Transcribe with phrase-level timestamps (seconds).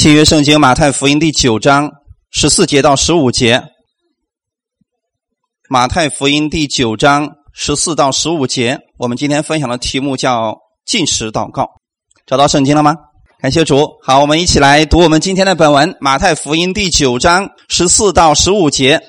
[0.00, 1.92] 新约圣经马太福音第九章
[2.30, 3.62] 十四节到十五节。
[5.68, 11.68] 马太福音第九章十四到十五节，我们今天分享的题目叫进食祷告。
[12.26, 12.96] 找到圣经了吗？
[13.42, 13.86] 感谢主。
[14.02, 19.02] 好，我们一起来读我们今天的本文：马太福音第九章十四到十五节。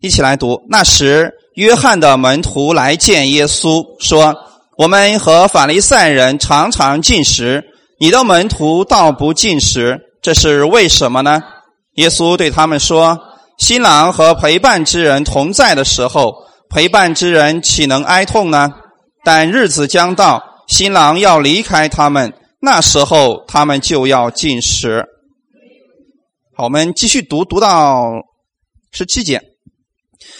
[0.00, 0.64] 一起来读。
[0.70, 4.34] 那时，约翰的门徒来见耶稣，说
[4.78, 7.62] ：“我们和法利赛人常常进食。”
[8.02, 11.42] 你的门徒倒不进食，这是为什么呢？
[11.96, 13.20] 耶稣对他们说
[13.60, 16.32] ：“新郎和陪伴之人同在的时候，
[16.70, 18.70] 陪伴之人岂能哀痛呢？
[19.22, 25.04] 但日子将到，新郎要离开他们，那时候他们就要进食。”
[26.56, 28.10] 好，我们继续读，读到
[28.92, 29.42] 十七节。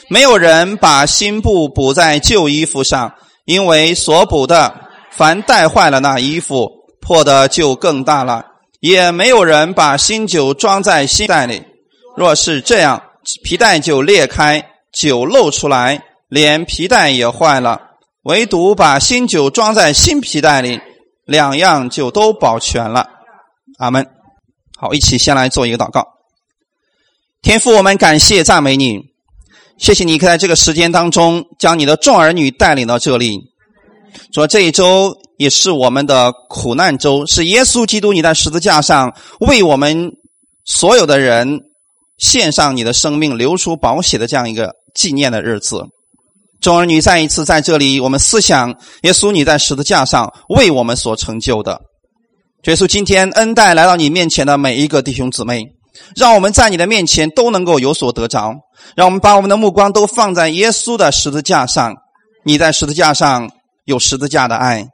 [0.09, 3.13] 没有人把新布补在旧衣服上，
[3.45, 4.75] 因为所补的，
[5.11, 6.80] 凡带坏了那衣服。
[7.01, 8.45] 破的就更大了，
[8.81, 11.63] 也没有人把新酒装在新袋里。
[12.17, 13.03] 若是这样，
[13.45, 17.81] 皮带就裂开，酒漏出来，连皮带也坏了。
[18.25, 20.81] 唯独把新酒装在新皮带里，
[21.25, 23.07] 两样就都保全了。
[23.79, 24.07] 阿门。
[24.77, 26.07] 好，一起先来做一个祷告。
[27.43, 28.99] 天父，我们感谢赞美你，
[29.79, 33.50] 谢谢你在这个时间当中将你的众儿女带领到这里。
[34.33, 35.17] 说这一周。
[35.41, 40.11] 也是我们的苦难周，是耶稣基督你在十字架上为我们
[40.67, 41.61] 所有的人
[42.19, 45.83] 献上你的生命、流出宝血的这样一个纪念的日子。
[46.61, 51.81] 众儿女再一次在这里，我们思想耶稣你在十字架上为我们所成就的。
[52.65, 55.65] 耶稣今天恩待来到你面前的每一个弟兄姊妹，
[56.17, 58.53] 让我们在你的面前都能够有所得着。
[58.95, 61.95] 让我们把我们的目光都放在耶稣的十字架上，
[62.45, 63.51] 你在十字架上
[63.91, 64.87] 有十字架的爱。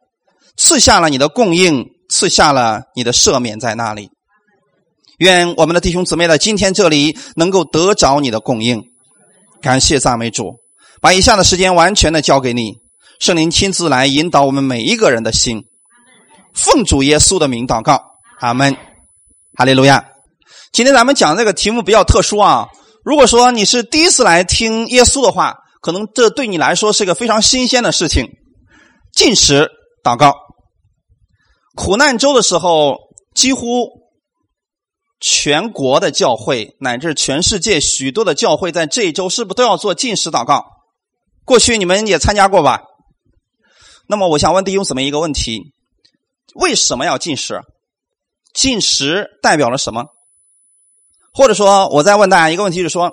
[0.57, 4.11] 赐下了你的供应，赐下了你的赦免，在那里。
[5.19, 8.83] 愿我们的弟兄姊妹在今天这里能够得着你的供应。
[9.61, 10.55] 感谢赞美主，
[11.01, 12.79] 把以下的时间完全的交给你，
[13.21, 15.65] 圣灵亲自来引导我们每一个人的心。
[16.55, 18.03] 奉主耶稣的名祷告，
[18.41, 18.75] 阿门。
[19.55, 20.07] 哈利路亚。
[20.73, 22.69] 今天咱们讲这个题目比较特殊啊。
[23.05, 28.27] 如果说你是第一次来听耶稣的话，可能这对你来说是个非常新鲜的事情。
[29.17, 29.71] 进食
[30.05, 30.35] 祷告。
[31.75, 32.99] 苦难周的时候，
[33.35, 33.89] 几乎
[35.21, 40.67] 全国的教会乃至全世界许多的教会，在这一周是不是都要做禁食祷告？
[41.47, 42.83] 过去你们也参加过吧？
[44.07, 45.73] 那么，我想问弟兄姊妹一个问题：
[46.55, 47.63] 为什么要禁食？
[48.53, 50.05] 禁食代表了什么？
[51.33, 53.13] 或者说，我再问大家一个问题，就是说，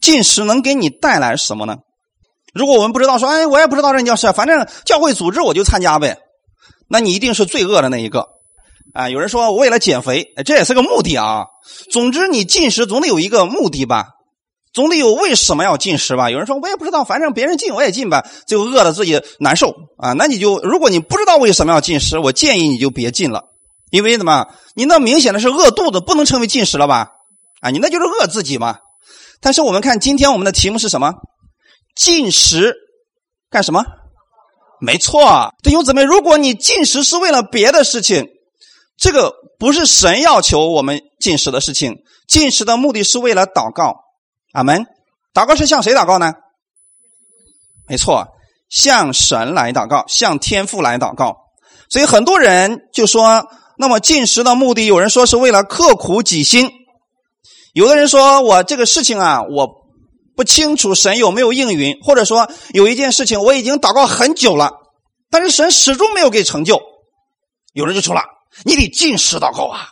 [0.00, 1.76] 禁食能给你带来什么呢？
[2.52, 6.18] 如果我们不知道，说，哎，我也不知道这件事，反正教会组织我就参加呗。
[6.88, 8.26] 那你一定是罪恶的那一个，
[8.92, 9.08] 啊！
[9.08, 11.46] 有人说我为了减肥，这也是个目的啊。
[11.90, 14.08] 总之，你进食总得有一个目的吧，
[14.74, 16.28] 总得有为什么要进食吧。
[16.28, 20.12] 有人说我也不知道，反正别人进我也进吧，就饿的自己难受啊。
[20.12, 23.44] 那你就如果你不知道为什么要进食，我建议你就别进了，
[23.90, 24.48] 因为什么？
[24.74, 27.08] 你那明显的是饿肚子，不能称为进食了吧？
[27.62, 28.76] 啊，你那就是饿自己嘛。
[29.40, 31.14] 但是我们看今天我们的题目是什么？
[31.94, 32.74] 进食
[33.50, 33.84] 干什么？
[34.80, 38.26] 没错，弟兄姊妹，如果你进食是为了别的事情，
[38.98, 41.98] 这个不是神要求我们进食的事情。
[42.26, 43.94] 进食的目的是为了祷告，
[44.52, 44.86] 阿门。
[45.32, 46.32] 祷告是向谁祷告呢？
[47.86, 48.26] 没错，
[48.68, 51.36] 向神来祷告，向天父来祷告。
[51.88, 53.46] 所以很多人就说，
[53.78, 56.68] 那么进食的目的，有人说是为了刻苦己心，
[57.72, 59.81] 有的人说我这个事情啊，我。
[60.36, 64.72] 不清楚神有没有应允，或者说有一件事情我已经祷告很久了，
[65.30, 66.80] 但是神始终没有给成就。
[67.72, 68.22] 有人就说了
[68.64, 69.88] ：“你得进食祷告啊！”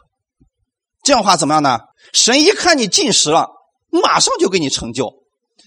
[1.03, 1.79] 这样的话怎么样呢？
[2.13, 3.49] 神一看你进食了，
[3.91, 5.11] 马上就给你成就。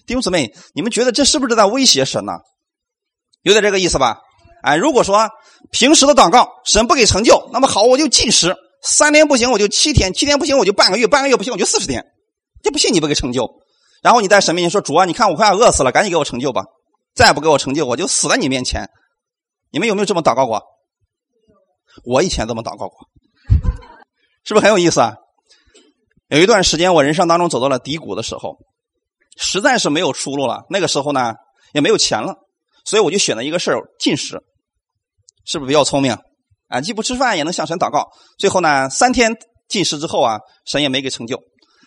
[0.06, 2.32] 弟兄姊妹，你们觉得这是不是在威胁神呢？
[3.42, 4.18] 有点这个意思吧？
[4.62, 5.28] 哎，如果说
[5.70, 12.04] 平时的祷告神不给成就，那么好，我就进食，三天不行我就七天，七天不行我就半个月，半个月不行我就四十天，
[12.62, 13.50] 就不信你不给成就。
[14.04, 16.62] 然后你在神面前说：“主啊，你看我快要饿死了，赶紧给我成就吧！
[17.14, 18.86] 再不给我成就，我就死在你面前。”
[19.72, 20.62] 你们有没有这么祷告过？
[22.04, 22.98] 我以前这么祷告过，
[24.44, 25.14] 是不是很有意思啊？
[26.28, 28.58] 有一段时间，我人生当中走到了低谷的时候，
[29.38, 30.64] 实在是没有出路了。
[30.68, 31.32] 那个时候呢，
[31.72, 32.34] 也没有钱了，
[32.84, 34.38] 所以我就选了一个事儿——进食。
[35.46, 36.14] 是不是比较聪明？
[36.68, 38.10] 啊，既不吃饭，也能向神祷告。
[38.38, 39.34] 最后呢，三天
[39.66, 41.42] 进食之后啊，神也没给成就。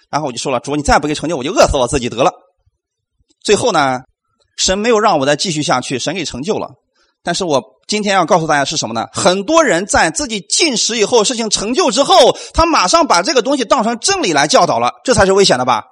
[0.10, 2.32] 然后我就说了，主，你再不给成就，我就饿死我自己得了。
[3.44, 4.00] 最后呢，
[4.58, 6.70] 神没有让我再继续下去，神给成就了。
[7.24, 9.08] 但是我今天要告诉大家是什么呢？
[9.12, 15.84] 很多人在自己进食以后，事情成就之后，他马上把这个东西当成真理来教导了，这才是危险的吧？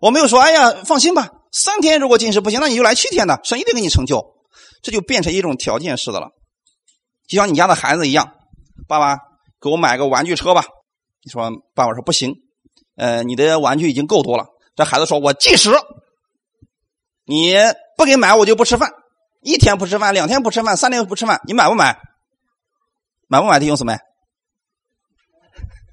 [0.00, 4.22] 我没有说，哎呀，放心吧，三天如果进食不行，那你就来七天的，神一定给你成就。
[4.80, 6.28] 这就变成一种条件式的了，
[7.26, 8.30] 就像你家的孩子一样，
[8.86, 9.16] 爸爸
[9.60, 10.64] 给我买个玩具车吧。
[11.24, 12.32] 你说爸爸说不行，
[12.98, 14.46] 呃，你的玩具已经够多了。
[14.74, 15.70] 这孩子说我计时，
[17.24, 17.54] 你
[17.96, 18.90] 不给买我就不吃饭。
[19.40, 21.96] 一天不吃饭，两天不吃饭，三天不吃饭，你买不买？
[23.28, 23.60] 买不买？
[23.60, 23.96] 弟兄姊妹，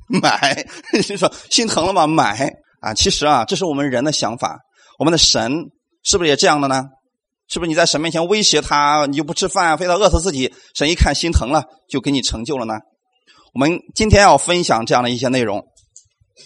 [0.07, 0.65] 买。
[0.93, 2.07] 你说心疼了吗？
[2.07, 2.93] 买啊！
[2.95, 4.59] 其实啊，这是我们人的想法。
[4.97, 5.69] 我们的神
[6.03, 6.85] 是不是也这样的呢？
[7.47, 10.51] 是不是你在神面前威胁他，你就不吃饭，非得饿死自己？
[10.73, 12.73] 神一看心疼了，就给你成就了呢？
[13.53, 15.63] 我们今天要分享这样的一些内容。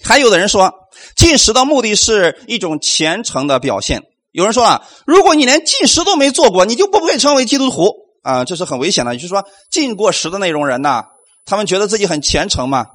[0.03, 0.73] 还有的人说，
[1.15, 4.03] 进食的目的是一种虔诚的表现。
[4.31, 7.91] 有人说啊，如果你连进食都没做过，你就不配称为基督徒
[8.21, 9.13] 啊，这是很危险的。
[9.13, 11.03] 也就是说，进过食的那种人呢，
[11.45, 12.85] 他们觉得自己很虔诚嘛。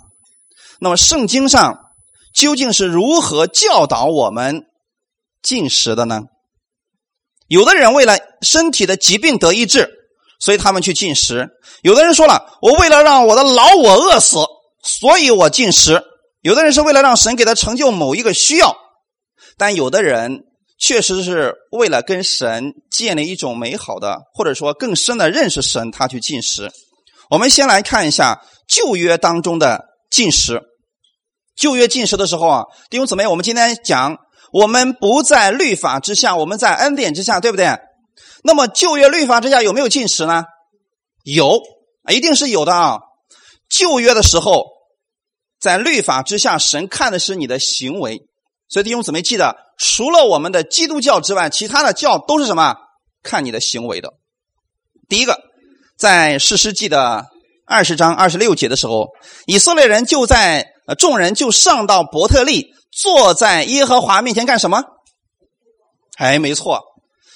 [0.81, 1.79] 那么，圣经上
[2.35, 4.63] 究竟是如何教导我们
[5.43, 6.23] 进食的呢？
[7.49, 9.91] 有的人为了身体的疾病得医治，
[10.41, 11.47] 所以他们去进食；
[11.83, 14.39] 有的人说了，我为了让我的老我饿死，
[14.83, 15.99] 所以我进食；
[16.45, 18.77] 有的人是为了让神给他成就某一个需要，
[19.59, 20.45] 但有的人。
[20.77, 26.71] 确实是为了跟神建立一种美好的，或者说更深的认识神，他去进食。
[27.31, 30.61] 我们先来看一下旧约当中的进食。
[31.57, 34.19] 旧约进食的时候啊，弟兄姊妹，我们今天讲，
[34.53, 37.79] 我们不在律法之下，我们在恩典之下，对不对？
[38.43, 40.43] 那么旧约律法之下有没有进食呢？
[41.23, 41.63] 有，
[42.11, 42.99] 一定是有的啊。
[43.71, 44.65] 旧约的时候，
[45.65, 48.21] 在律法之下，神看的是你的行为。
[48.69, 52.77] 所以弟兄姊妹记得，除了我们的基督教之外，其他的教都是什么？
[53.23, 54.13] 看你的行为的。
[55.09, 55.41] 第一个，
[55.97, 57.25] 在士师记的
[57.67, 59.09] 二十章二十六节的时候，
[59.47, 64.83] 以色列人就在呃众人就上到伯特利，坐在耶和华面前干什么？
[66.19, 66.83] 哎，没错。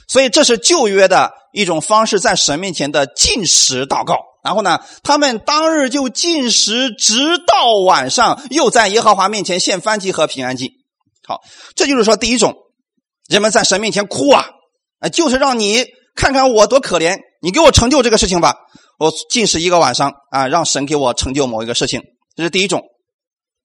[0.06, 4.27] 所以这是旧约的一种方式，在神面前的进食祷告。
[4.42, 10.72] 然后呢，他们当日就进食，直到晚上，又在耶和华面前献燔祭和平安祭。
[11.26, 11.40] 好，
[11.74, 12.54] 这就是说，第一种，
[13.28, 14.46] 人们在神面前哭啊，
[15.00, 18.54] 啊，就是让你看看我多可怜，你给我成就这个事情吧。
[18.98, 22.00] 我进食一个晚上啊，让神给我成就某一个事情，
[22.34, 22.82] 这是第一种。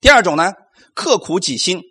[0.02, 0.52] 第二种呢，
[0.94, 1.82] 刻苦己心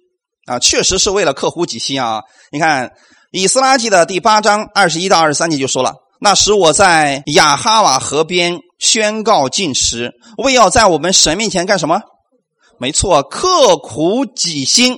[0.46, 2.20] 啊，确实是为了刻苦己心啊。
[2.50, 2.88] 你看
[3.30, 12.00] 《以斯拉记》的第八章二十一到二十三节就说了：“那时我在亚哈瓦河边宣告禁食，为要在我们神面前干什么？
[12.78, 14.96] 没错，刻苦己心。”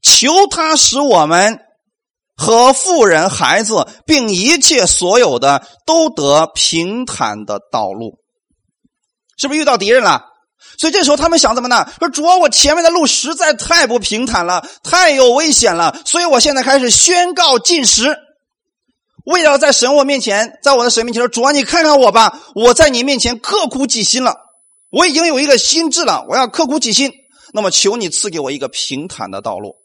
[0.00, 1.60] 求他使我们
[2.34, 8.18] 和富人、孩子，并一切所有的都得平坦的道路，
[9.38, 10.24] 是不是遇到敌人了？
[10.78, 11.86] 所以这时候他们想怎么呢？
[11.98, 18.16] 说主啊，我前面的路实在太不平坦了，太有危险了，所以我现在开始宣告禁食，
[19.24, 24.36] 为了在神我面前，在我的神面前说，主啊，你看看我吧，我在你面前刻苦己心了，
[24.90, 27.12] 我已经有一个心智了，我要刻苦己心，
[27.52, 29.76] 那么求你赐给我一个平坦的道路。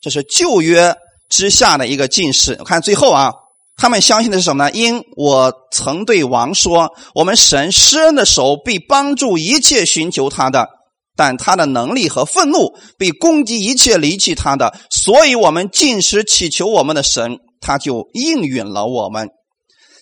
[0.00, 0.94] 这是旧约
[1.28, 2.54] 之下的一个进士。
[2.64, 3.32] 看最后啊，
[3.76, 4.70] 他们相信的是什么呢？
[4.70, 10.68] 因我曾对王说：“我们神施恩的手必帮助一切寻求他的，
[11.16, 14.78] 但他的能力和愤怒必攻击一切离弃他的。
[14.90, 19.30] 所以，我们进食祈求我们的神，他就应允了我们。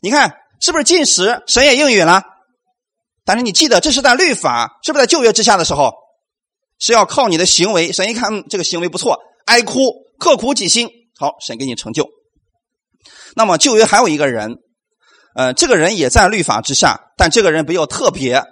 [0.03, 2.23] 你看，是不是进食，神也应允了？
[3.25, 5.93] 但是你记得，这是在律法，是不是在旧约之下的时候，
[6.81, 7.93] 是要靠你的行为。
[7.93, 9.21] 神一看这个行为不错。
[9.47, 9.79] 哀哭，
[10.19, 10.89] 刻苦己心，
[11.19, 12.09] 好，神给你成就。
[13.37, 14.57] 那么旧约还有一个人，
[15.37, 18.43] 呃，这个人也在律法之下，但这个人比较特别。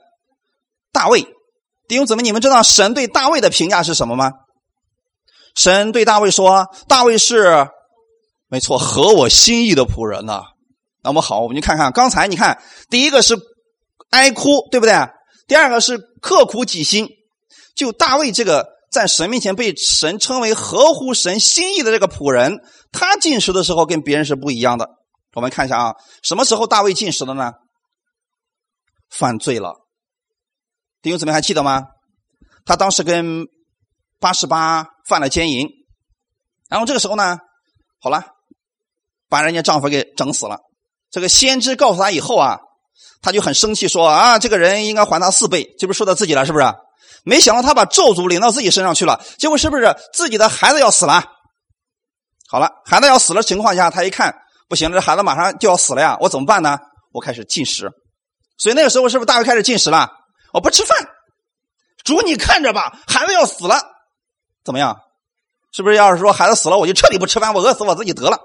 [0.93, 1.23] 大卫，
[1.88, 4.31] 弟兄姊妹，你们知道神对大卫的评价是什么吗？
[5.57, 7.67] 神对大卫说：“大卫是，
[8.50, 10.42] 没错，合我心意的仆人呐。”
[11.02, 13.38] 那么好，我们就看看刚才，你看第一个是
[14.11, 14.92] 哀哭，对不对？
[15.49, 17.09] 第二个是刻苦己心。
[17.75, 18.78] 就大卫这个。
[18.90, 22.59] 在神面前被神称为合乎神心意的这个仆人，
[22.90, 24.88] 他进食的时候跟别人是不一样的。
[25.35, 27.52] 我们看一下啊，什么时候大卫进食的呢？
[29.09, 29.75] 犯罪了，
[31.02, 31.85] 弟兄姊妹还记得吗？
[32.64, 33.47] 他当时跟
[34.19, 35.69] 八十八犯了奸淫，
[36.69, 37.38] 然后这个时候呢，
[38.00, 38.26] 好了，
[39.31, 40.59] 把人家丈夫给整死了。
[41.11, 42.59] 这个先知告诉他以后啊，
[43.23, 46.67] 他就很生气，说啊，这个人应该还他四倍，这不说到自己了，是不是？
[47.25, 51.25] 没想到他把咒诅领到自己身上去了，结果是不是自己的孩子要死了？
[52.49, 54.35] 好了，孩子要死了情况下，他一看
[54.69, 56.79] 不行，这孩子马上就要死了呀，我怎么办呢？
[57.13, 57.91] 我开始进食。
[58.59, 60.11] 所以那个时候是不是大卫开始进食了？
[60.53, 60.97] 我不吃饭，
[62.05, 63.81] 主你看着吧，孩子要死了，
[64.65, 64.97] 怎么样？
[65.73, 68.39] 是不是要是说孩子死了，我就彻底不吃饭，我饿死我自己得了？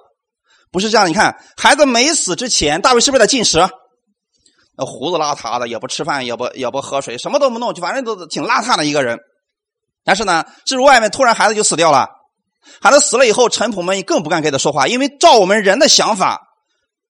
[0.76, 3.60] 不是这样，你看孩子没死之前，大卫是不是在进食？
[4.78, 9.18] 那胡子邋遢的，也不吃饭，也不也不喝水，什么都不弄，就反正都挺邋遢的一个人。
[10.04, 12.10] 但是呢，这是外面突然孩子就死掉了？
[12.82, 16.42] 孩子死了以后，臣仆们更不敢跟他说话，因为照我们人的想法，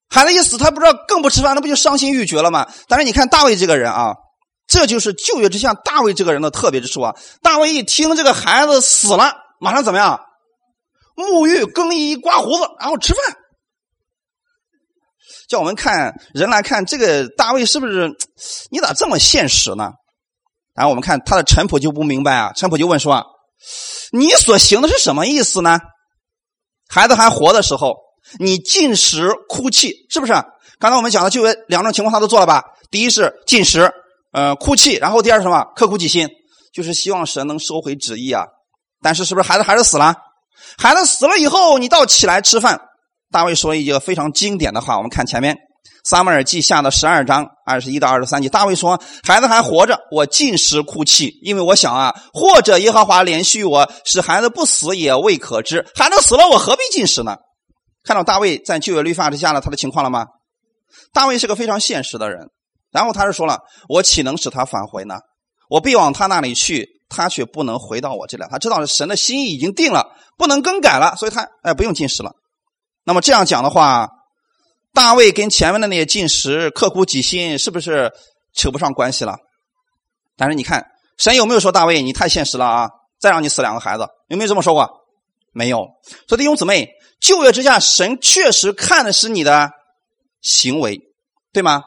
[0.08, 2.68] 孩子一死，他不知道更不吃饭，那不就伤心欲绝了吗？
[2.86, 4.14] 但是你看大卫这个人啊，
[4.68, 7.16] 这就是旧约之下大卫这个人的特别之处啊。
[7.42, 10.20] 大卫一听这个孩子死了，马上怎么样？
[11.16, 13.36] 沐浴、更衣、刮胡子，然后吃饭。
[15.48, 18.10] 叫我们看人来看这个大卫是不是？
[18.70, 19.92] 你咋这么现实呢？
[20.74, 23.24] 然后我们看他的臣仆就不明白啊，臣仆就问说
[24.12, 25.78] ：“你所行的是什么意思呢？
[26.88, 27.96] 孩子还活的时候，
[28.38, 30.32] 你进食哭泣，是不是？
[30.78, 32.62] 刚才我们讲的就有两种情况，他都做了吧？
[32.90, 33.90] 第一是进食，
[34.32, 35.64] 呃，哭泣；然后第二是什么？
[35.74, 36.28] 刻苦己心，
[36.74, 38.44] 就是希望神能收回旨意啊。
[39.00, 40.14] 但是是不是孩子还是死了？
[40.76, 42.80] 孩子死了以后，你倒起来吃饭。
[43.30, 45.56] 大卫说一句非常经典的话，我们看前面。”
[46.04, 55.84] 撒母耳记下的十二章二十一到二十三节，大卫说：“孩子还活着，我进食哭泣，因为我想啊，或者耶和华连续我，使孩子不死也未可知。
[55.96, 57.36] 孩子死了，我何必进食呢？”
[58.06, 60.26] 看到大卫在旧约律法之下的他的情况了吗？
[61.12, 62.50] 大卫是个非常现实的人，
[62.92, 63.58] 然后他是说了
[63.90, 65.16] ：“我岂能使他返回呢？
[65.68, 68.44] 我必往他那里去，他却不能回到我这里。
[68.48, 70.06] 他知道神的心意已经定了，
[70.38, 72.30] 不能更改了，所以他哎不用进食了。
[73.06, 74.10] 那么这样讲的话。”
[74.96, 78.10] 大卫跟前面的那些进食、刻苦己心，是不是
[78.54, 79.36] 扯不上关系了？
[80.38, 80.86] 但是你看，
[81.18, 82.88] 神有没有说大卫你太现实了啊？
[83.20, 84.88] 再让你死两个孩子，有没有这么说过？
[85.52, 85.86] 没有。
[86.26, 86.88] 所以弟兄姊妹，
[87.20, 89.70] 旧约之下，神确实看的是你的
[90.40, 90.98] 行为，
[91.52, 91.84] 对吗？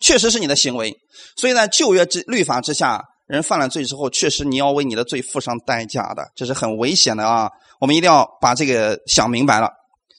[0.00, 0.92] 确实是你的行为。
[1.36, 7.48] 所以在旧约之律法之下，人犯了罪之后，确实你要为你的罪付上代价的，这是很危险的啊！
[7.78, 9.70] 我们一定要把这个想明白了，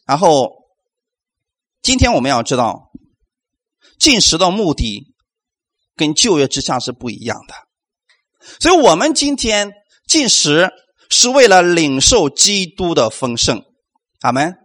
[0.05, 0.62] 然后。
[1.86, 2.93] 今天我们要知道，
[4.00, 5.13] 进食的目的
[5.98, 7.53] 跟旧约之下是不一样的，
[8.62, 9.74] 所以我们今天
[10.07, 10.72] 进食
[11.10, 13.62] 是为了领受基督的丰盛，
[14.22, 14.55] 阿门。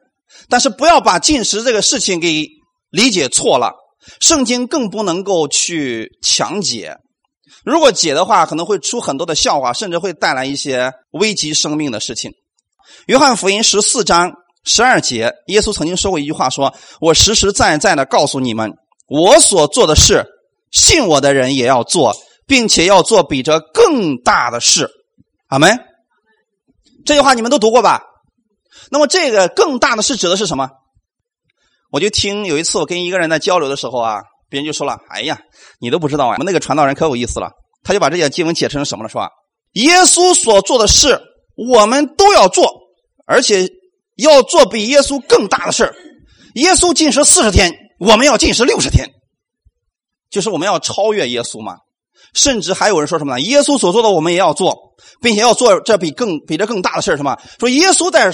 [0.49, 2.47] 但是不要把进食这个事情给
[2.90, 3.73] 理解错了，
[4.21, 6.99] 圣经更不能够去强解，
[7.64, 12.30] 如果解的话，可能会出很多的笑话，甚至会带来一些危及生命的事情。
[13.07, 14.35] 约翰福音十四章。
[14.68, 18.75] 十二节，耶稣曾经说过一句话：“说我实实在在的告诉你们，
[19.08, 20.26] 我所做的事，
[20.70, 22.14] 信我的人也要做，
[22.46, 24.90] 并且要做比这更大的事。”
[25.48, 25.80] 阿门。
[27.06, 28.02] 这句话你们都读过吧？
[28.90, 30.68] 那么这个更大的事指的是什么？
[31.90, 34.20] 我就听有一次我跟一个人在交流的时候啊，
[34.50, 35.40] 别人就说了：“哎呀，
[35.80, 37.50] 你都不知道啊，我们那个传道人可有意思了。”
[37.82, 39.08] 他就把这些经文解释成什么了？
[39.08, 39.30] 是吧？
[39.72, 41.18] 耶稣所做的事，
[41.56, 42.70] 我们都要做，
[43.26, 43.66] 而且。
[44.18, 45.94] 要做比耶稣更大的事
[46.54, 49.08] 耶稣进食四十天，我们要进食六十天，
[50.30, 51.76] 就是我们要超越耶稣嘛。
[52.34, 53.40] 甚至还有人说什么呢？
[53.40, 54.76] 耶稣所做的我们也要做，
[55.22, 57.38] 并且要做这比更比这更大的事什么？
[57.58, 58.30] 说耶稣在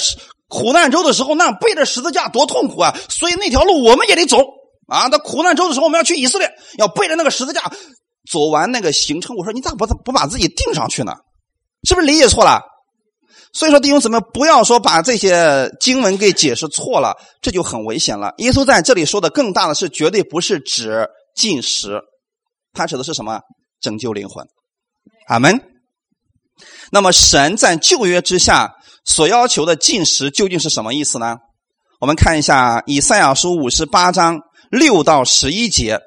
[0.48, 2.96] 苦难周的时候，那背着十字架多痛苦啊！
[3.08, 4.38] 所以那条路我们也得走
[4.88, 5.06] 啊！
[5.10, 7.60] 那苦难周的时候，我们要去以色列，要背着那个十字架
[8.30, 9.36] 走完那个行程。
[9.36, 11.12] 我说你咋不不把自己定上去呢？
[11.86, 12.60] 是不是理解错了？
[13.54, 18.34] 所以说弟兄姊妹，不要说把这些经文给解释错了，这就很危险了。
[18.38, 22.00] 耶稣在这里说的更大的是，绝对不是指进食，
[22.72, 23.40] 他指的是什么？
[23.80, 24.44] 拯救灵魂。
[25.28, 25.60] 阿门。
[26.90, 31.36] 那么神在旧约之下所要求的进食究竟是什么意思呢？
[32.00, 36.00] 我们看一下以赛亚书五十八章六到十一节。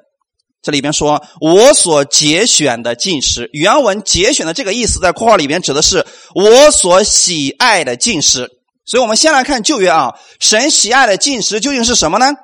[0.62, 8.50] 这里边说，我所节选的进食，原文节选的这个意思，在括号里边指的是我所喜爱的进食。
[8.84, 12.34] 所以，我们先来看旧约啊，神喜爱的进食究竟是什么呢？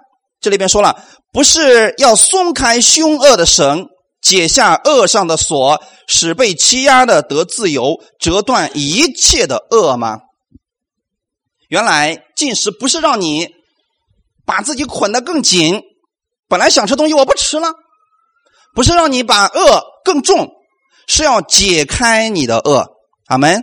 [0.40, 1.02] 这里边说了，
[1.32, 3.86] 不是要松开凶恶的绳，
[4.22, 10.18] 解下恶上的锁，使被欺压的得自由，折断一切的恶吗？
[11.68, 13.48] 原来进食不是让你
[14.46, 15.82] 把自己捆得更紧，
[16.46, 17.72] 本来想吃东西我不吃了。
[18.74, 20.48] 不是让你把恶更重，
[21.06, 22.86] 是要解开你的恶，
[23.26, 23.62] 阿门。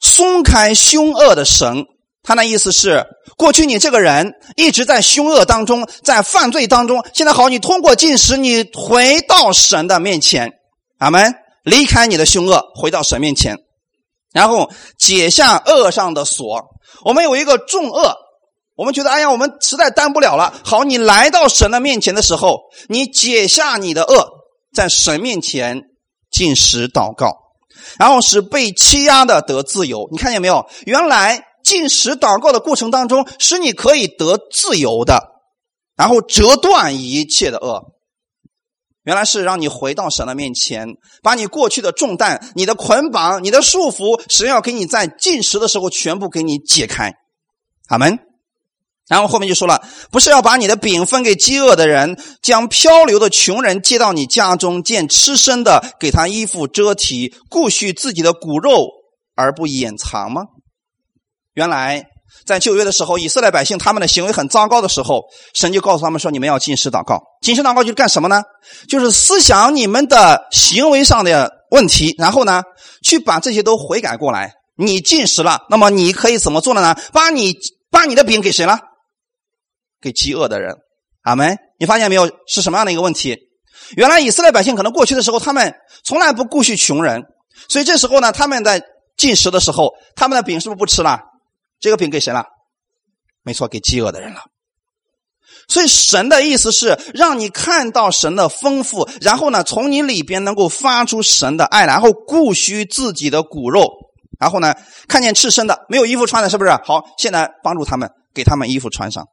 [0.00, 1.84] 松开凶恶的绳，
[2.22, 3.04] 他那意思是，
[3.36, 10.52] 过去你这个人一直在凶恶当中，在犯罪当中，现在好，你通过进食，你回到神的面前，
[10.98, 11.34] 阿门。
[11.64, 13.58] 离开你的凶恶，回到神面前，
[14.32, 16.64] 然后解下恶上的锁。
[17.04, 18.16] 我们有一个重恶，
[18.78, 20.54] 我们觉得，哎呀，我们实在担不了了。
[20.64, 24.28] 好，你来到神的面前的时候，你解下你的恶，
[24.72, 25.82] 在神面前
[26.30, 27.36] 进食祷告，
[27.98, 30.08] 然后使被欺压的得自由。
[30.12, 30.64] 你看见没有？
[30.86, 35.24] 原来进食祷告的过程当中，使你可以得自由的，
[35.96, 37.82] 然后折断一切的恶。
[39.02, 40.86] 原来是让你回到神的面前，
[41.20, 47.12] 把你过去的重担、你的捆绑、你的束缚，神要给你在进食的时候全部给你解开。
[47.88, 48.27] 阿门。
[49.08, 58.86] 然后后面就说了，不是要把你的饼分给饥饿的人，将漂流的穷人接到你家中，见吃生的给他衣服遮体，顾恤自己的骨肉
[59.34, 60.42] 而不掩藏吗？
[61.54, 62.04] 原来
[62.46, 65.22] 在旧约的时候，以色列百姓他们的行为很糟糕的时候，
[65.54, 67.22] 神就告诉他们说：你们要进食祷告。
[67.40, 68.42] 进食祷告就是干什么呢？
[68.88, 72.62] 就是思想你们的行为上的问题，然后呢，
[73.02, 74.52] 去把这些都悔改过来。
[74.76, 76.94] 你进食了，那么你可以怎么做呢？
[77.12, 77.56] 把你
[77.90, 78.78] 把你的饼给谁了？
[80.00, 80.74] 给饥饿的人，
[81.22, 81.56] 阿门。
[81.78, 82.30] 你发现没有？
[82.46, 83.36] 是什么样的一个问题？
[83.96, 85.74] 原来以色列百姓可能过去的时候，他们
[86.04, 87.22] 从来不顾恤穷人，
[87.68, 88.82] 所以这时候呢，他们在
[89.16, 91.20] 进食的时候，他们的饼是不是不吃了？
[91.80, 92.44] 这个饼给谁了？
[93.44, 94.40] 没错，给饥饿的人了。
[95.68, 103.86] 所以神的意思是让你看到神的丰富，然后呢，从你里边能够发出神的爱，然后顾恤自己的骨肉，
[104.40, 104.74] 然后呢，
[105.06, 106.70] 看见赤身的没有衣服穿的，是不是？
[106.84, 109.26] 好，现在帮助他们，给他们衣服穿上。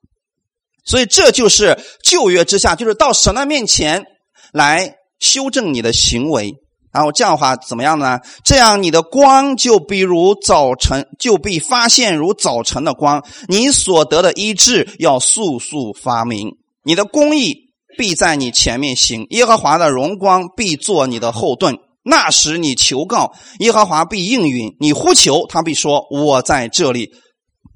[0.85, 4.05] 所以这就是旧约之下，就是到神的面前
[4.53, 6.53] 来修正你的行为，
[6.93, 8.19] 然后这样的话怎么样呢？
[8.43, 16.49] 这样你的光就比如早晨就被发现如早晨的光，你所得的医治要速速发明，
[16.83, 17.55] 你的公义
[17.97, 21.75] 必在你前面行，耶和华的荣光必做你的后盾。
[22.07, 27.09] 那时你求告耶和华必应允，你呼求他必说我在这里。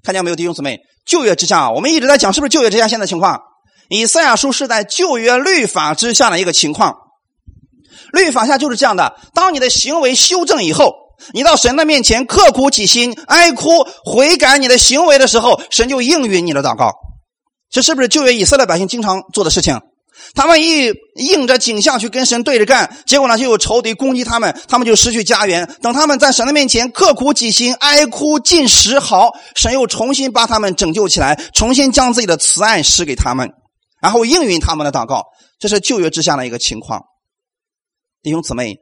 [0.04, 0.78] 看见没有，弟兄姊妹？
[1.10, 3.42] 旧约之下，我们一直在讲，是不是旧约之下现在情况？
[3.90, 6.96] 以赛亚书是在旧约律法之下的一个情况。
[8.14, 10.94] 律法下就是这样的：当你的行为修正以后，
[11.34, 16.94] 你到神的面前刻苦己心、哀哭悔改你的行为的时候，神就应允你的祷告。
[17.72, 19.82] 这是不是旧约以色列百姓经常做的事情？
[20.36, 25.66] 他们一应着景象去跟神对着干，结果呢就有仇敌攻击他们，他们就失去家园。
[25.82, 33.50] 等他们在神的面前刻苦己心、哀哭尽食，好，神又重新把他们拯救起来，重新将自己的慈爱施给他们，
[34.02, 35.24] 然后应允他们的祷告。
[35.60, 37.02] 这是旧约之下的一个情况。
[38.24, 38.78] 弟兄姊妹，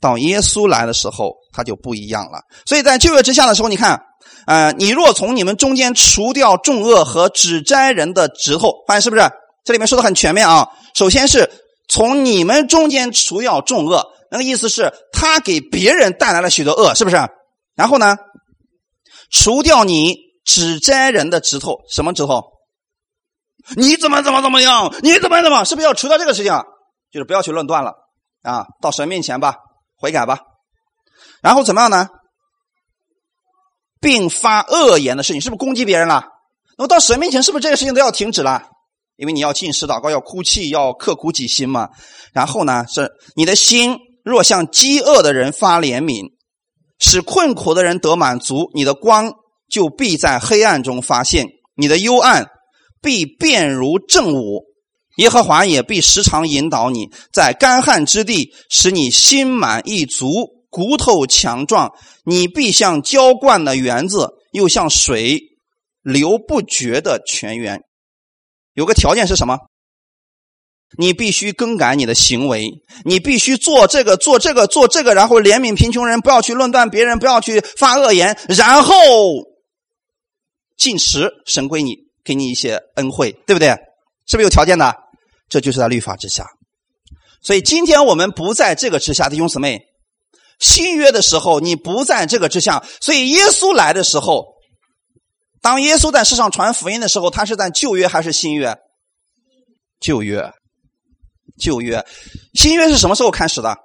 [0.00, 2.40] 到耶稣来的时候，他就不一样了。
[2.64, 4.00] 所以在旧约之下的时候，你看，
[4.46, 9.22] 呃，你若从你们中间除掉众恶和指摘人的指头，发现是不是？
[9.64, 10.68] 这里面说的很全面啊。
[10.94, 11.50] 首先是
[11.88, 17.16] 从你们中间除掉众恶，那个意思是他给别人带来了许多恶，是不是？
[17.74, 18.16] 然后呢，
[19.30, 22.42] 除掉你指摘人的指头，什么指头？
[23.76, 24.92] 你怎么怎么怎么样？
[25.02, 25.64] 你怎么怎么？
[25.64, 26.52] 是不是要除掉这个事情？
[27.12, 27.92] 就是不要去论断了
[28.42, 28.66] 啊！
[28.80, 29.56] 到神面前吧，
[29.96, 30.40] 悔改吧。
[31.42, 32.08] 然后怎么样呢？
[34.00, 36.24] 并发恶言的事情，是不是攻击别人了？
[36.76, 38.68] 那么到神面前，是不是这个事情都要停止了？
[39.22, 41.88] 因为你要进食祷告，要哭泣，要刻苦己心嘛。
[42.32, 46.24] 然后呢，是你的心若向饥饿的人发怜悯，
[46.98, 49.32] 使困苦的人得满足，你的光
[49.70, 52.48] 就必在黑暗中发现，你的幽暗
[53.00, 54.64] 必变如正午。
[55.18, 61.92] 耶和华也必时常引导你，在干旱之地，使你心满意足，骨头强壮。
[62.24, 65.38] 你必像浇灌的园子，又像水
[66.02, 67.82] 流不绝的泉源。
[68.74, 69.58] 有个条件是什么？
[70.98, 72.70] 你必须更改你的行为，
[73.06, 78.94] 你必须做这个，做这个，做这个，然后怜悯贫穷人，不要去论断别人，不要去发恶言，然后
[80.76, 83.68] 进食，神归你，给你一些恩惠，对不对？
[84.26, 84.94] 是不是有条件的？
[85.48, 86.46] 这就是在律法之下。
[87.40, 89.80] 所以今天我们不在这个之下，弟兄姊妹，
[90.58, 94.52] 新约的时候你不在这个之下，所以耶稣来的时候。
[95.62, 98.76] 当耶稣在世上传福音的时候，他是在旧约还是新约？
[100.00, 100.52] 旧约，
[101.56, 102.04] 旧约，
[102.54, 103.78] 新约是什么时候开始的？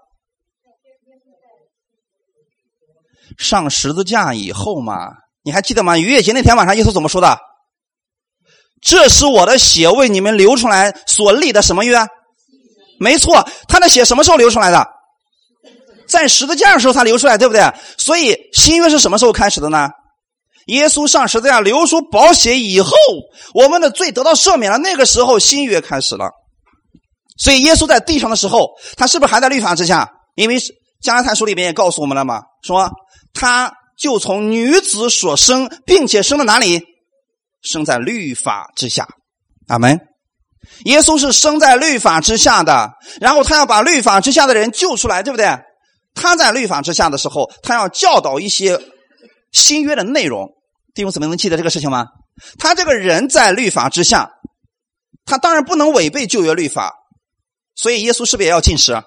[3.37, 5.09] 上十字架以后嘛？
[5.43, 5.97] 你还记得吗？
[5.97, 7.37] 逾越节那天晚上，耶稣怎么说的？
[8.81, 11.99] 这是我的血为你们流出来所立的什么约？
[12.99, 14.87] 没错，他的血什么时候流出来的？
[16.07, 17.61] 在十字架的时候他流出来，对不对？
[17.99, 19.91] 所以新约是什么时候开始的呢？
[20.67, 22.91] 耶稣上十字架流出宝血以后，
[23.53, 24.77] 我们的罪得到赦免了。
[24.77, 26.29] 那个时候新约开始了。
[27.37, 30.09] 所以耶稣在地上的时候，他是不是还在律法之下？
[30.35, 30.57] 因为
[31.01, 32.89] 加拉太书里面也告诉我们了嘛，说
[33.33, 36.81] 他就从女子所生，并且生在哪里？
[37.61, 39.07] 生在律法之下。
[39.67, 39.99] 阿门。
[40.85, 45.47] 耶稣是生在律法之下的，然后他要把律法之下的人救出来，对不对？
[46.13, 48.79] 他在律法之下的时候，他要教导一些
[49.51, 50.49] 新约的内容。
[50.93, 52.07] 弟兄姊妹能记得这个事情吗？
[52.57, 54.31] 他这个人在律法之下，
[55.25, 56.93] 他当然不能违背旧约律法，
[57.75, 59.01] 所以耶稣是不是也要进食？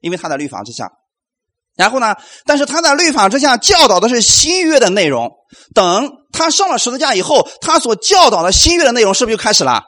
[0.00, 0.90] 因为他在律法之下。
[1.76, 2.14] 然后呢？
[2.44, 5.32] 但是他在律法之下教导的是新约的内容。
[5.74, 9.82] 等他上了十字架以后，他所教导的新约的内容是不是就开始了？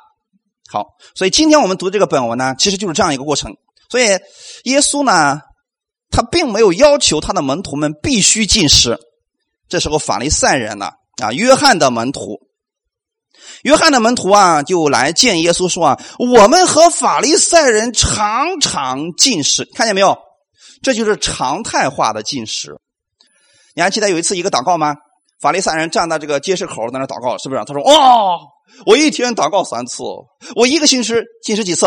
[0.68, 3.52] 好，所以今天我们读这个本文呢，其实就是这样一个过程。
[3.88, 4.06] 所以
[4.64, 5.38] 耶稣呢，
[6.10, 8.98] 他并没有要求他的门徒们必须进食。
[9.68, 10.90] 这时候法利赛人呢，
[11.22, 12.38] 啊，约翰的门徒，
[13.62, 20.16] 约翰的门徒啊，就来见耶稣说啊，我们和法利赛人常常进食，看见没有？
[20.82, 22.76] 这就是常态化的进食。
[23.74, 24.94] 你还记得有一次一个祷告吗？
[25.40, 27.62] 法利赛人站在这个街市口在那祷告，是不是？
[27.64, 28.38] 他说：“哇，
[28.86, 30.02] 我一天祷告三次，
[30.54, 31.86] 我一个星期进食几次？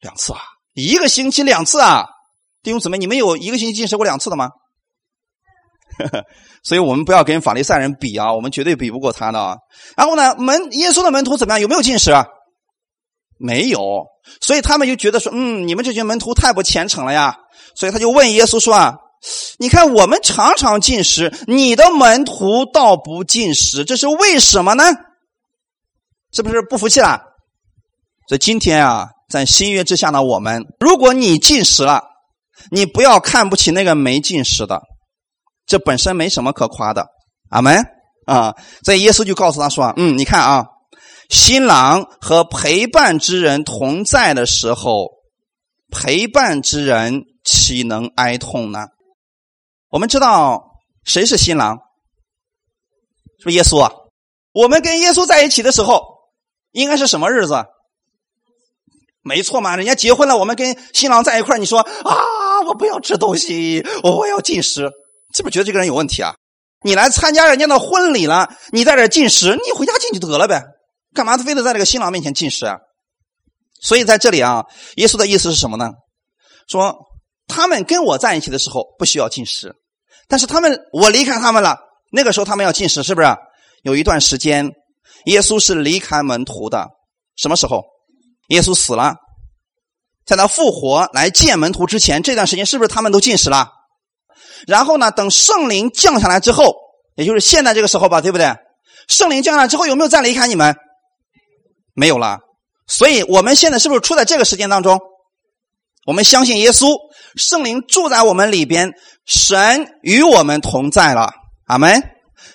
[0.00, 0.40] 两次啊！
[0.74, 2.04] 一个星期两次啊！
[2.62, 4.50] 弟兄姊妹，你们有一个星期进食过两次的吗？
[6.62, 9.56] 所以我们不要跟法利赛人比啊，我们绝对比不过他的啊。
[9.96, 11.60] 然后呢，门耶稣的门徒怎么样？
[11.60, 12.26] 有没有进食啊？
[13.38, 14.06] 没有。
[14.40, 17.36] 所以他们就觉得说：嗯，你们这群门徒太不虔诚了呀。
[17.74, 18.94] 所以他就问耶稣说：啊。”
[19.58, 24.84] 你看，我们常常进食，你的门徒倒不进食，这是为什么呢？
[26.32, 27.22] 是不是不服气了？
[28.28, 32.04] 所以今天啊，在新约之下呢，我们如果你进食了，
[32.70, 34.82] 你不要看不起那个没进食的，
[35.66, 37.06] 这本身没什么可夸的。
[37.50, 37.84] 阿门
[38.26, 38.54] 啊！
[38.84, 40.64] 所以耶稣就告诉他说：“嗯，你看啊，
[41.28, 45.08] 新郎和陪伴之人同在的时候，
[45.90, 48.86] 陪伴之人岂能哀痛呢？”
[49.90, 50.60] 我们知道
[51.04, 51.78] 谁是新郎？
[53.38, 53.92] 是不是耶稣啊？
[54.52, 56.02] 我们跟耶稣在一起的时候，
[56.72, 57.64] 应该是什么日子？
[59.22, 64.90] 没错嘛，人家结婚了，我们跟新郎在一块你说啊，我不要吃东西，我要进食，
[65.36, 66.34] 是不是觉得这个人有问题啊？
[66.82, 70.62] 你来参加人家的婚礼了，你在这进食，你回家进就得了呗，
[71.14, 72.78] 干嘛非得在这个新郎面前进食啊？
[73.82, 74.64] 所以在这里啊，
[74.96, 75.90] 耶稣的意思是什么呢？
[76.68, 76.96] 说
[77.46, 79.74] 他们跟我在一起的时候不需要进食。
[80.28, 81.78] 但是他们，我离开他们了。
[82.10, 83.28] 那个时候他们要进食，是不是？
[83.82, 84.72] 有一段时间，
[85.26, 86.88] 耶稣是离开门徒的。
[87.36, 87.84] 什么时候？
[88.48, 89.14] 耶稣死了，
[90.24, 93.68] 在他复活来见门徒之前，这段时间是不是他们都进食了？
[94.66, 95.10] 然后呢？
[95.10, 96.74] 等圣灵降下来之后，
[97.16, 98.54] 也就是现在这个时候吧，对不对？
[99.08, 100.74] 圣灵降下来之后，有没有再离开你们？
[101.94, 102.38] 没有了。
[102.88, 105.00] 所以我们现在是不是处在这个时间当中？
[106.06, 106.96] 我们相信耶稣，
[107.34, 108.92] 圣灵住在我们里边，
[109.24, 111.32] 神与我们同在了。
[111.66, 112.02] 阿门。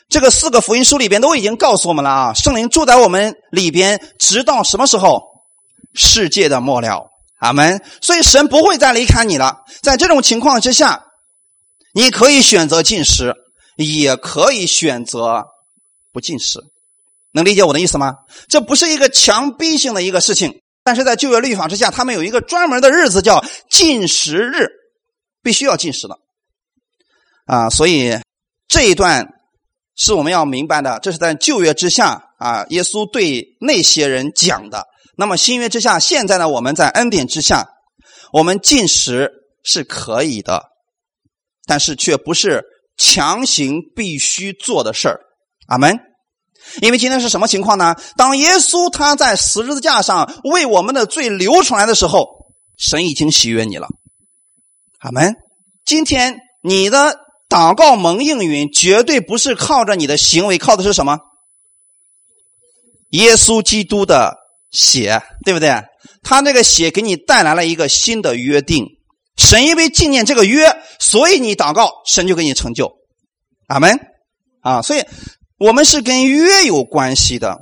[0.07, 5.21] 这个四个福音书里边都已经告诉我们了啊，圣灵住在我们里边，直到什么时候？
[5.93, 7.09] 世界的末了。
[7.39, 7.81] 阿门。
[8.01, 9.63] 所以神不会再离开你了。
[9.81, 11.03] 在这种情况之下，
[11.93, 13.35] 你可以选择进食，
[13.75, 15.45] 也可以选择
[16.11, 16.59] 不进食。
[17.33, 18.15] 能理解我的意思吗？
[18.49, 20.61] 这不是一个强逼性的一个事情。
[20.83, 24.67] 但是在旧约律法之下，他们有一个专门的日子叫禁食日，
[25.43, 26.17] 必须要禁食的
[27.45, 27.69] 啊。
[27.69, 28.19] 所以
[28.67, 29.29] 这一段
[29.95, 34.87] 是我们要明白的，这是在旧约之下啊，耶稣对那些人讲的。
[35.15, 37.67] 那么新约之下，现在呢，我们在恩典之下，
[38.33, 39.31] 我们禁食
[39.63, 40.63] 是可以的，
[41.65, 42.63] 但是却不是
[42.97, 45.19] 强行必须做的事儿。
[45.67, 45.99] 阿门。
[46.79, 47.95] 因为今天是什么情况呢？
[48.15, 52.27] 当耶稣他在十字架上为我们的罪流出来的时候，
[52.77, 53.87] 神已经喜悦你了。
[54.99, 55.33] 阿门。
[55.83, 57.17] 今天你的
[57.49, 61.17] 祷告蒙应允，绝对不是靠着你的行为，靠的是什么？
[63.09, 64.35] 耶稣基督的
[64.69, 65.83] 血，对不对？
[66.21, 68.85] 他那个血给你带来了一个新的约定。
[69.37, 72.91] 神因为纪念这个约，所以你祷告，神就给你成就。
[73.67, 73.99] 阿门。
[74.61, 75.03] 啊，所以。
[75.63, 77.55] 我们是跟约有关系的。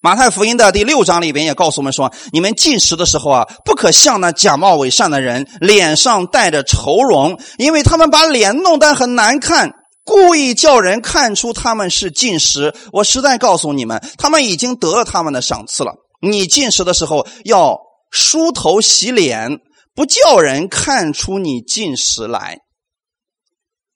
[0.00, 9.70] 马太福音的第六章里边也告诉我们说：你们进食的时候啊，不可像那假冒伪善的人，脸上带着愁容，因为他们把脸弄得很难看，
[10.02, 12.74] 故意叫人看出他们是进食。
[12.90, 15.92] 我实在告诉你们，他们已经得了他们的赏赐了。
[16.22, 17.78] 你进食的时候要
[18.10, 19.58] 梳头洗脸，
[19.94, 22.58] 不叫人看出你进食来。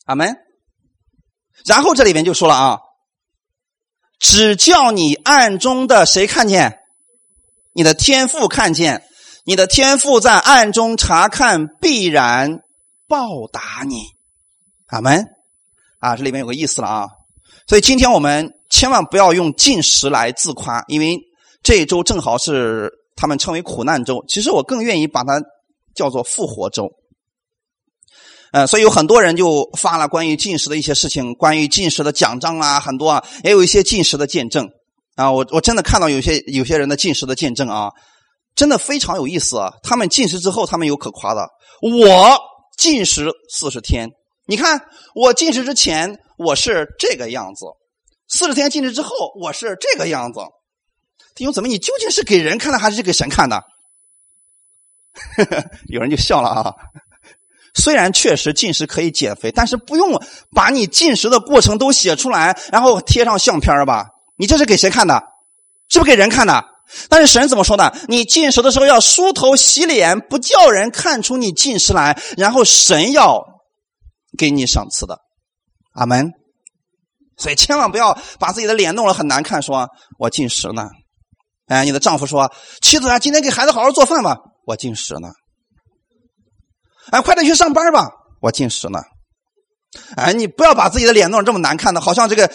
[0.05, 0.37] 阿门。
[1.67, 2.79] 然后这里面就说了啊。
[4.21, 6.79] 只叫你暗中的谁看见？
[7.73, 9.05] 你的天父看见，
[9.45, 12.61] 你的天父在暗中查看，必然
[13.07, 14.03] 报答你。
[14.87, 15.25] 阿门。
[16.01, 17.09] 啊，这里面有个意思了啊。
[17.69, 21.19] 所以今天我们千万不要用进食来自夸，因为
[21.63, 24.25] 这一周正好是他们称为苦难周。
[24.29, 25.41] 其实我更愿意把它
[25.99, 26.89] 叫做复活周。
[28.53, 34.67] 呃，所以有很多人就发了关于进食的一些事情，关于进食的奖章啊，很多啊，也有一些进食的见证
[35.17, 35.31] 啊。
[35.31, 37.91] 我我真的看到有些有些人的进食的见证啊，
[38.55, 39.71] 真的非常有意思啊。
[39.83, 41.47] 他们进食之后，他们有可夸的。
[41.83, 42.39] 我
[42.79, 44.09] 进食四十天，
[44.47, 44.81] 你看
[45.15, 47.67] 我进食之前我是这个样子，
[48.29, 49.11] 四十天进食之后
[49.43, 50.41] 我是这个样子。
[51.35, 53.63] 弟兄，怎么你究竟是给人看的还是给神看的？
[55.89, 56.75] 有人就笑了啊。
[57.75, 60.21] 虽然确实进食可以减肥，但是不用
[60.53, 64.07] 把你进食的过程都写出来，然后贴上相片吧？
[64.37, 65.23] 你这是给谁看的？
[65.89, 66.65] 是不是给人看的？
[67.09, 67.93] 但是神怎么说呢？
[68.09, 73.45] 你进食的时候要梳头洗脸，不叫人看出你进食来，然后神要
[74.37, 75.19] 给你赏赐的。
[75.95, 76.33] 阿门。
[77.37, 80.89] 所以千万不要把自己的脸弄得很难看，说我进食呢。
[81.67, 82.51] 哎，你的丈夫说
[82.83, 85.29] ：“妻子啊，今天给孩子好好做饭吧。”我进食呢。
[87.11, 88.11] 哎，快点去上班吧！
[88.43, 89.01] 我进食呢。
[90.15, 92.51] 哎，你不要把自己的脸弄得这么难看的，好像这个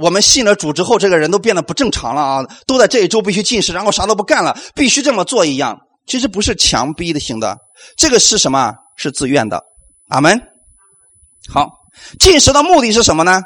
[0.00, 2.44] 我们信了主之后，这个人都变得不正常了啊！
[2.64, 5.80] 都在这一周必须进食，然后啥都不干了，必须这么做一样。
[6.06, 7.58] 其实不是强逼的行的，
[7.96, 8.72] 这个是什么？
[8.96, 9.60] 是自愿的。
[10.10, 10.40] 阿门。
[11.52, 11.68] 好，
[12.20, 13.42] 进食的目的是什么呢？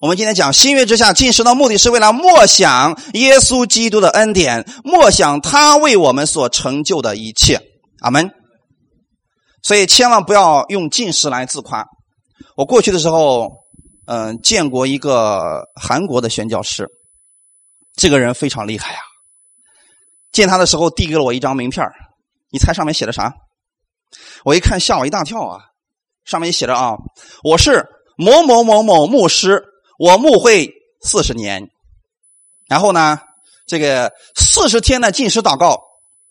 [0.00, 7.60] 我们今天讲新月之下进食的目的是为了默想耶稣基督的恩典，默想他为我们所成就的一切。
[8.00, 8.30] 阿门。
[9.64, 11.84] 所以千万不要用进食来自夸。
[12.56, 13.50] 我过去的时候，
[14.06, 16.86] 嗯，见过一个韩国的宣教师，
[17.96, 19.00] 这个人非常厉害啊。
[20.30, 21.84] 见他的时候，递给了我一张名片
[22.52, 23.32] 你猜上面写的啥？
[24.44, 25.58] 我一看，吓我一大跳啊！
[26.24, 26.94] 上面写着啊，
[27.42, 27.84] 我是
[28.16, 29.60] 某某某某牧师，
[29.98, 31.68] 我牧会四十年。
[32.68, 33.18] 然后呢，
[33.66, 35.78] 这个四十天的进食祷告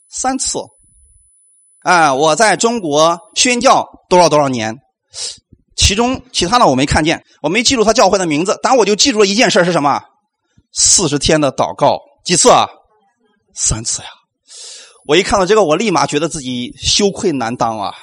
[0.09, 0.59] 三次。
[1.81, 4.75] 啊，我在中国宣教多少多少年，
[5.75, 10.01] 其中其他的我没看见，我没记住他教会的名字，但我就记住了一件事是什么？
[10.73, 12.67] 四十天的祷告几次啊？
[13.55, 14.09] 三次呀！
[15.05, 17.93] 我一看到这个，我立马觉得自己羞愧难当啊！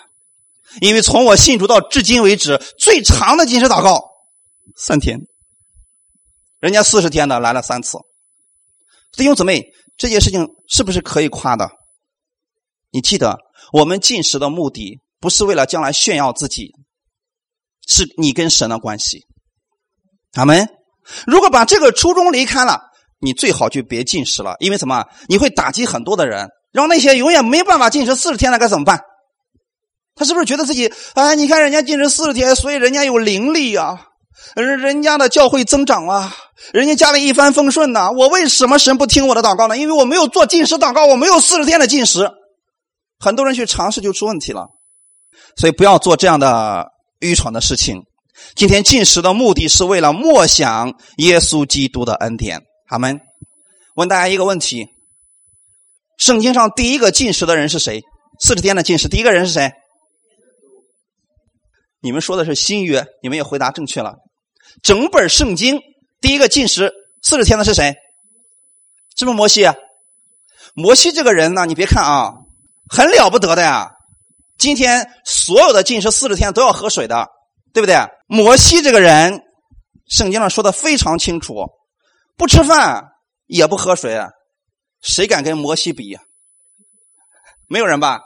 [0.81, 4.03] 因为从我信主到至今为止，最长的进食祷告
[4.77, 5.21] 三天，
[6.65, 7.99] 人家四十天的来了三次。
[9.13, 9.67] 弟兄姊妹，
[9.99, 11.69] 这件事情是不是可以夸的？
[12.91, 13.37] 你记得？
[13.75, 16.73] 我们进食的目的不是为了将来炫耀自己，
[17.87, 19.27] 是你跟神的关系。
[20.37, 20.67] 阿门。
[21.27, 22.81] 如果把这个初衷离开了，
[23.21, 25.05] 你最好就别进食了，因为什么？
[25.29, 29.03] 你会打击很多的人，让那些永远没办法进食四十天的该怎么办？
[30.15, 34.07] 他是不是觉得自己哎，你看人家进食四十天，所以人家有灵力啊，
[34.55, 36.35] 人人家的教会增长啊，
[36.73, 38.11] 人家家里一帆风顺呐。
[38.13, 39.77] 我为什么神不听我的祷告呢？
[39.77, 42.31] 因为我没有做进食祷告，我没有四十天的进食。
[43.19, 44.69] 很多人去尝试就出问题了，
[45.57, 46.87] 所以不要做这样的
[47.21, 48.03] 愚蠢的事情。
[48.55, 52.61] 今天进食的目的是为了默想耶稣基督的恩典。
[52.89, 53.19] 阿门。
[53.97, 54.87] 问大家一个问题：
[56.19, 58.03] 圣经上第一个进食的人是谁？
[58.41, 59.73] 四十天的进食，第一个人是谁？
[62.03, 64.15] 你们说的是新约，你们也回答正确了。
[64.83, 65.81] 整本圣经
[66.21, 67.95] 第一个进食四十天的是谁？
[69.17, 69.67] 是不是摩西？
[70.75, 71.67] 摩西这个人呢？
[71.67, 72.33] 你别看啊。
[72.87, 73.93] 很了不得的呀！
[74.59, 77.29] 今天所有的进食四十天都要喝水的，
[77.73, 77.97] 对不对？
[78.27, 79.41] 摩西这个人，
[80.07, 81.67] 圣经上说的非常清楚，
[82.37, 83.03] 不吃饭
[83.47, 84.21] 也不喝水，
[85.01, 86.19] 谁敢跟摩西比？
[87.69, 88.21] 没有人吧？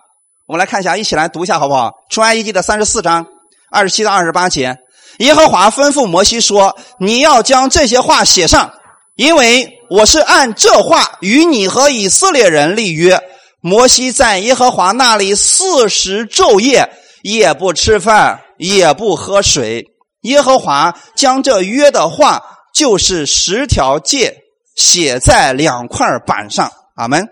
[0.47, 1.93] 我们来看一下，一起来读一下好不好？
[2.11, 3.29] 出埃及记的三十四章
[3.71, 4.77] 二十七到二十八节，
[5.19, 8.73] 耶和华吩咐摩西说：“你要将这些话写上，
[9.17, 13.21] 因为我是按这话与你和以色列人立约。”
[13.61, 16.89] 摩西在耶和华那里四十昼夜，
[17.23, 19.85] 也不吃饭，也不喝水。
[20.23, 22.41] 耶和华将这约的话，
[22.73, 24.37] 就是十条诫，
[24.77, 26.71] 写在两块板上。
[26.95, 27.27] 阿门。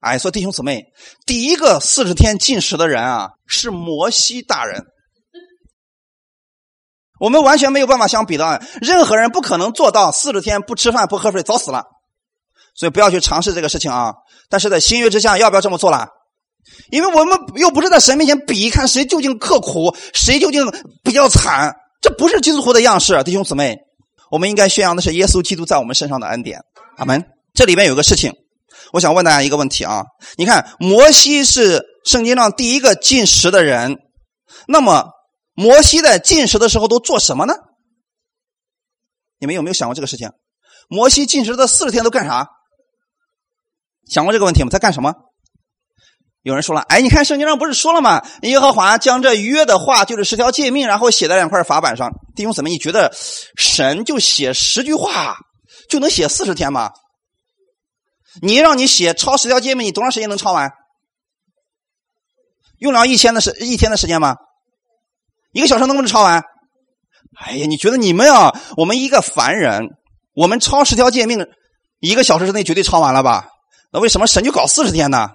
[0.00, 0.84] 哎，说弟兄姊妹，
[1.24, 4.84] 第一个四十天禁食的人啊，是摩西大人。
[7.18, 11.84] 我们完全没有办法相比的，任何人不可能做到四十天不吃饭不喝水，早死了。
[12.74, 14.12] 所以不要去尝试这个事情啊！
[14.50, 16.08] 但是在新约之下，要不要这么做了？
[16.90, 20.70] 因为我们又不是在神面前比，看谁究竟刻苦，谁究竟
[21.02, 21.74] 比较惨。
[22.02, 23.78] 这不是基督徒的样式，弟兄姊妹。
[24.30, 26.60] 我们应该宣扬的是耶稣基督在我们身上的恩典。
[26.98, 27.24] 阿门。
[27.54, 28.34] 这里面有个事情，
[28.92, 30.04] 我想问大家一个问题啊！
[30.36, 33.96] 你看，摩西是圣经上第一个进食的人，
[34.68, 35.06] 那么
[35.56, 37.54] 摩西在进食的时候都做什么呢？
[39.38, 40.30] 你们有没有想过这个事情？
[40.88, 42.48] 摩西进食的四十天都干啥？
[44.08, 44.68] 想过这个问题吗？
[44.70, 45.14] 在干什么？
[46.42, 48.24] 有人说了，哎，你看圣经上不是说了吗？
[48.42, 52.10] 耶和华将这约的话，就是十条诫命，然后写在两块法板上。
[52.36, 53.12] 弟兄姊妹，你觉得
[53.56, 55.38] 神就写十句话
[55.88, 56.92] 就能写四十天吗？
[58.42, 60.70] 你让你写抄十条诫命，你多长时间能抄完？
[62.78, 64.36] 用了一天的时一天的时间吗？
[65.56, 66.44] 一个小时能不能抄完？
[67.38, 69.88] 哎呀，你觉得你们啊，我们一个凡人，
[70.34, 71.46] 我们抄十条诫命，
[71.98, 73.48] 一个小时之内绝对抄完了吧？
[73.90, 75.30] 那为什么神就搞四十天呢？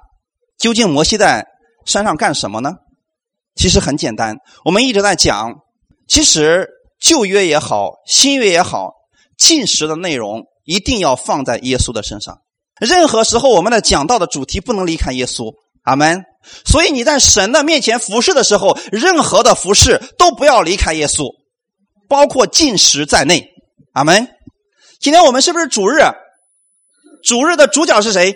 [0.60, 1.48] 究竟摩西在
[1.88, 2.74] 山上干什么呢？
[3.56, 5.56] 其实很简单，我们一直在讲，
[6.08, 8.92] 其实旧约也好，新约也好，
[9.40, 12.38] 进食的内容一定要放在耶稣的身上。
[12.80, 15.52] 任何时候，我们的讲道的主题不能离开耶稣。
[15.84, 16.24] 阿门。
[16.66, 21.26] 所以你在神的面前服侍的时候，任何的服侍都不要离开耶稣，
[22.08, 23.50] 包括进食在内。
[23.94, 24.28] 阿门。
[25.00, 26.00] 今天我们是不是主日？
[27.24, 28.36] 主日的主角是谁？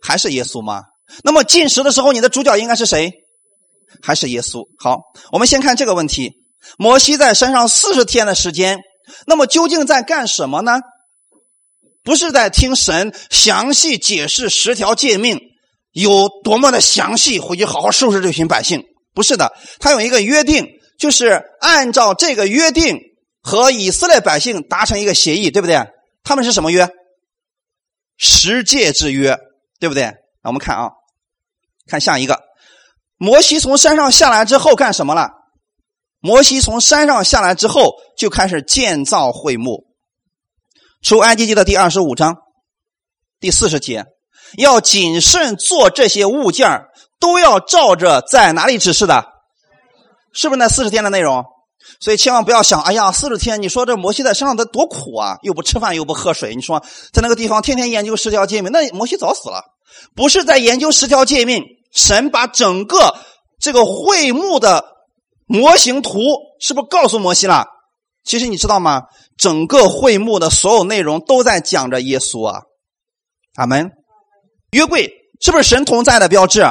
[0.00, 0.82] 还是耶稣吗？
[1.24, 3.12] 那么进食的时候，你的主角应该是谁？
[4.00, 4.66] 还是耶稣？
[4.78, 5.00] 好，
[5.32, 6.32] 我们先看这个问题：
[6.78, 8.78] 摩西在山上四十天的时间，
[9.26, 10.80] 那么究竟在干什么呢？
[12.04, 15.38] 不是在听神详细解释十条诫命
[15.92, 18.84] 有多么的详细，回去好好收拾这群百姓。
[19.14, 20.66] 不是的，他有一个约定，
[20.98, 22.98] 就是按照这个约定
[23.42, 25.86] 和以色列百姓达成一个协议，对不对？
[26.24, 26.88] 他们是什么约？
[28.16, 29.38] 十诫之约，
[29.78, 30.04] 对不对？
[30.42, 30.90] 那我们看啊。
[31.86, 32.40] 看下一个，
[33.16, 35.30] 摩西从山上下来之后干什么了？
[36.20, 39.88] 摩西从山上下来之后就开始建造会幕。
[41.02, 42.36] 出埃及记的第二十五章
[43.40, 44.06] 第四十节，
[44.58, 46.84] 要谨慎做这些物件
[47.20, 49.24] 都要照着在哪里指示的？
[50.32, 51.44] 是不是那四十天的内容？
[52.00, 59.62] 所以千万不要想，哎呀，四十天，你说这摩西在山上得多苦啊，又不吃饭又不喝水，你说在那个地方天天研究十条诫命，那摩西早死了。
[60.14, 63.16] 不是在研究十条诫命，神把整个
[63.60, 64.84] 这个会幕的
[65.46, 66.20] 模型图，
[66.60, 67.66] 是不是告诉摩西了？
[68.24, 69.02] 其实你知道吗？
[69.36, 72.62] 整个会幕的所有内容都在讲着耶稣啊，
[73.56, 73.90] 阿门。
[74.72, 76.62] 约柜是不是神同在的标志？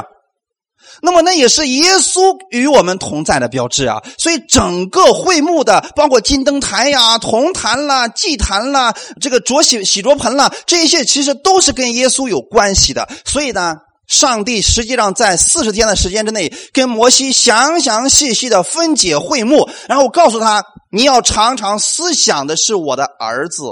[1.03, 4.01] 那么那也是耶稣与我们同在的标志啊！
[4.17, 13.07] 所以整个会幕的，包括金灯台呀、铜坛啦、祭坛啦、这个濯洗洗濯盆啦，这一些其实都是跟耶稣有关系的。
[13.25, 23.63] 所以呢，上帝实际上在四十天的时间之内，跟摩西详详细细的分解会幕，然后告诉他：你要常常思想的是我的儿子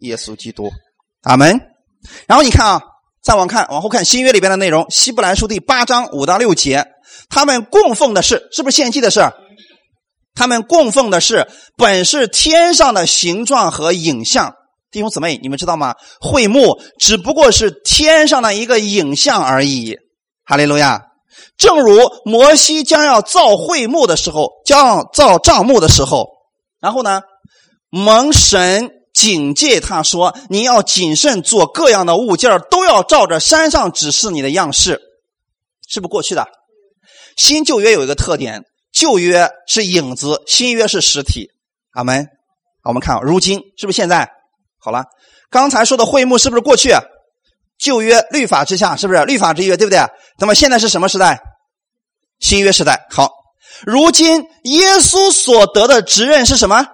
[0.00, 0.70] 耶稣基督。
[1.22, 1.58] 阿门。
[2.26, 2.82] 然后你看啊。
[3.26, 6.86] 再往看，往后看新约里边的内容，《希伯来书》第八章五到六节，
[7.28, 9.20] 他们供奉的是是不是献祭的事？
[10.36, 14.54] 他们供奉的是本是天上的形状和影像。
[14.92, 15.96] 弟兄姊妹，你们知道吗？
[16.20, 19.96] 会幕只不过是天上的一个影像而已。
[20.44, 21.02] 哈利路亚！
[21.58, 26.28] 正如摩西将要造会幕的时候，将要造帐幕的时候，
[26.80, 27.22] 然后呢，
[27.90, 28.92] 蒙神。
[29.16, 35.00] 警戒他说：“你要谨慎做各样的物件都要照着山上指示你的样式，
[35.88, 36.46] 是不是过去的？
[37.34, 41.48] 新旧约有一个特点，旧约是影子，新约是实体。
[41.92, 42.26] 阿门。
[42.84, 44.30] 我们看啊，如今是不是现在？
[44.78, 45.06] 好了，
[45.48, 46.92] 刚才说的会幕是不是过去？
[47.78, 49.78] 旧约律法之下，是不是律法之约？
[49.78, 49.98] 对不对？
[50.38, 51.40] 那么现在是什么时代？
[52.38, 53.06] 新约时代。
[53.08, 53.32] 好，
[53.86, 56.86] 如今耶稣所得的职任是什么？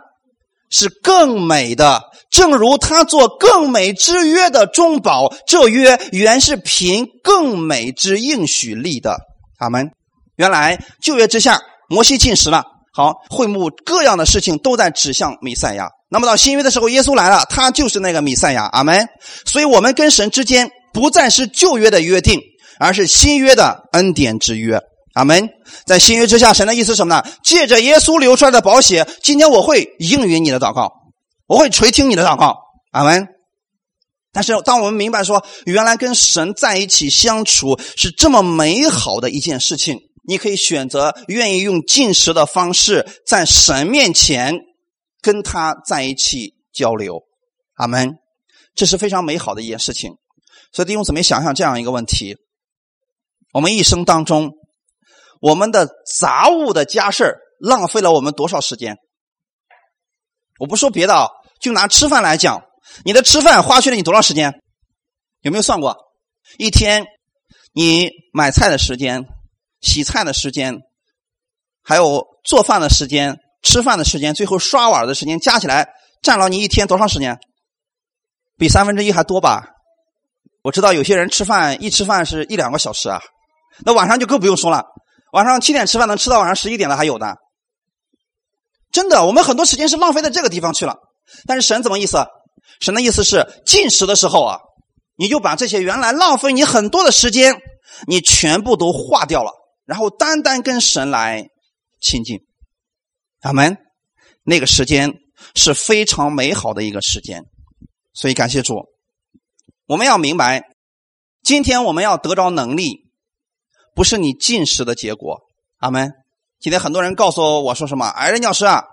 [0.72, 9.18] 是更美的。”正如他做更美之约的中保，这约原是凭更美之应许立的。
[9.58, 9.90] 阿门。
[10.36, 15.90] 原来旧约之下，摩西进食了，好会幕各样的事情都在指向弥赛亚。
[16.10, 18.64] 那么到新约的时候，耶稣来了，他就是那个弥赛亚。
[18.64, 19.06] 阿门。
[19.44, 22.40] 所以，我们跟神之间不再是旧约的约定，
[22.78, 24.80] 而是新约的恩典之约。
[25.14, 25.48] 阿门。
[25.86, 27.22] 在新约之下，神的意思是什么呢？
[27.42, 30.92] 借着耶稣流出来的宝血，今天我会应允你的祷告。
[31.46, 32.56] 我会垂听你的祷告，
[32.92, 33.28] 阿门。
[34.32, 44.54] 但是，当我们明白说，原来跟神在一起相处是这么美好的一件事情，你可以选择愿意用进食的方式，在神面前
[45.20, 47.24] 跟他在一起交流，
[47.74, 48.14] 阿门。
[48.74, 50.12] 这是非常美好的一件事情。
[50.72, 52.34] 所以弟兄姊妹，想想这样一个问题：
[53.52, 54.52] 我们一生当中，
[55.42, 55.90] 我们的
[56.20, 58.96] 杂物的家事浪费了我们多少时间？
[60.60, 61.28] 我不说别的啊。
[61.60, 62.64] 就拿吃饭来讲，
[63.04, 64.52] 你的吃饭花去了你多长时间？
[65.42, 65.96] 有没有算过？
[66.58, 67.06] 一天
[67.72, 69.24] 你买菜的时间、
[69.80, 70.80] 洗菜的时间，
[71.84, 75.88] 还有做饭的时间、吃饭的时间，最后刷碗的时间，加起来
[76.20, 77.38] 占了你一天多长时间？
[78.58, 79.68] 比三分之一还多吧？
[80.62, 83.22] 我知道有些人吃饭一吃饭是一两个小时啊，
[83.84, 84.84] 那晚上就更不用说了，
[85.32, 87.36] 晚上七点吃饭能吃到晚上十一点的还有的。
[88.90, 90.96] 真的，我们很多时间是浪费在这个地方去了。
[91.46, 92.24] 但是神怎么意思？
[92.80, 94.58] 神的意思是进食的时候啊，
[95.16, 97.60] 你就把这些原来浪费你很多的时间，
[98.06, 99.52] 你全部都化掉了，
[99.86, 101.48] 然后单单跟神来
[102.00, 102.40] 亲近。
[103.40, 103.76] 阿门。
[104.44, 105.14] 那个时间
[105.54, 107.44] 是非常美好的一个时间，
[108.12, 108.74] 所以感谢主。
[109.86, 110.64] 我们要明白，
[111.42, 113.01] 今天我们要得着能力，
[113.94, 115.40] 不是你进食的结果。
[115.78, 116.12] 阿门。
[116.60, 118.06] 今天很多人告诉我说什么？
[118.06, 118.84] 哎，任教师啊，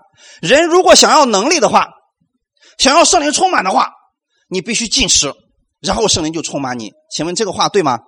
[0.42, 1.88] 人如果想要能力的话，
[2.78, 3.92] 想要圣灵充满的话，
[4.48, 5.32] 你必须进食，
[5.80, 6.90] 然后圣灵就充满你。
[7.10, 8.00] 请问这个话对吗？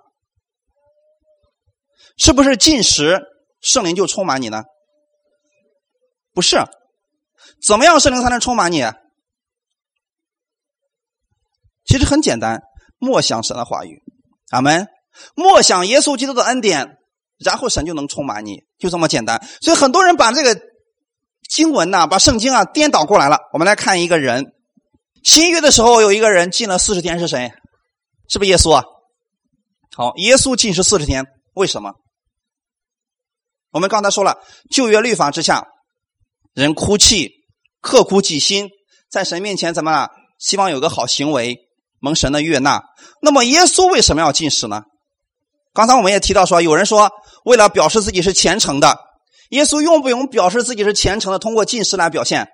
[2.18, 3.20] 是不是进食
[3.60, 4.64] 圣灵就充满你呢？
[6.34, 6.56] 不是，
[7.64, 8.82] 怎么样圣灵才能充满你？
[11.84, 12.60] 其实很简单，
[12.98, 14.02] 默想神的话语，
[14.50, 14.88] 阿门。
[15.34, 16.98] 默想耶稣基督的恩典。
[17.44, 19.44] 然后神就能充满你，就这么简单。
[19.60, 20.60] 所以很多人把这个
[21.48, 23.36] 经文呐，把圣经啊颠倒过来了。
[23.52, 24.52] 我们来看一个人，
[25.24, 27.50] 新约的时候有一个人禁了四十天，是谁？
[28.28, 28.84] 是不是耶稣啊？
[29.96, 31.94] 好，耶稣禁食四十天，为什么？
[33.72, 34.38] 我们刚才说了，
[34.70, 35.66] 旧约律法之下，
[36.54, 37.28] 人哭泣、
[37.80, 38.68] 刻苦己心，
[39.10, 40.10] 在神面前怎么了？
[40.38, 41.58] 希望有个好行为，
[41.98, 42.84] 蒙神的悦纳。
[43.20, 44.82] 那么耶稣为什么要禁食呢？
[45.72, 47.10] 刚才我们也提到说，有人说。
[47.44, 48.96] 为了表示自己是虔诚的，
[49.48, 51.40] 耶稣用不用表示自己是虔诚的？
[51.40, 52.46] 通过进食来表现。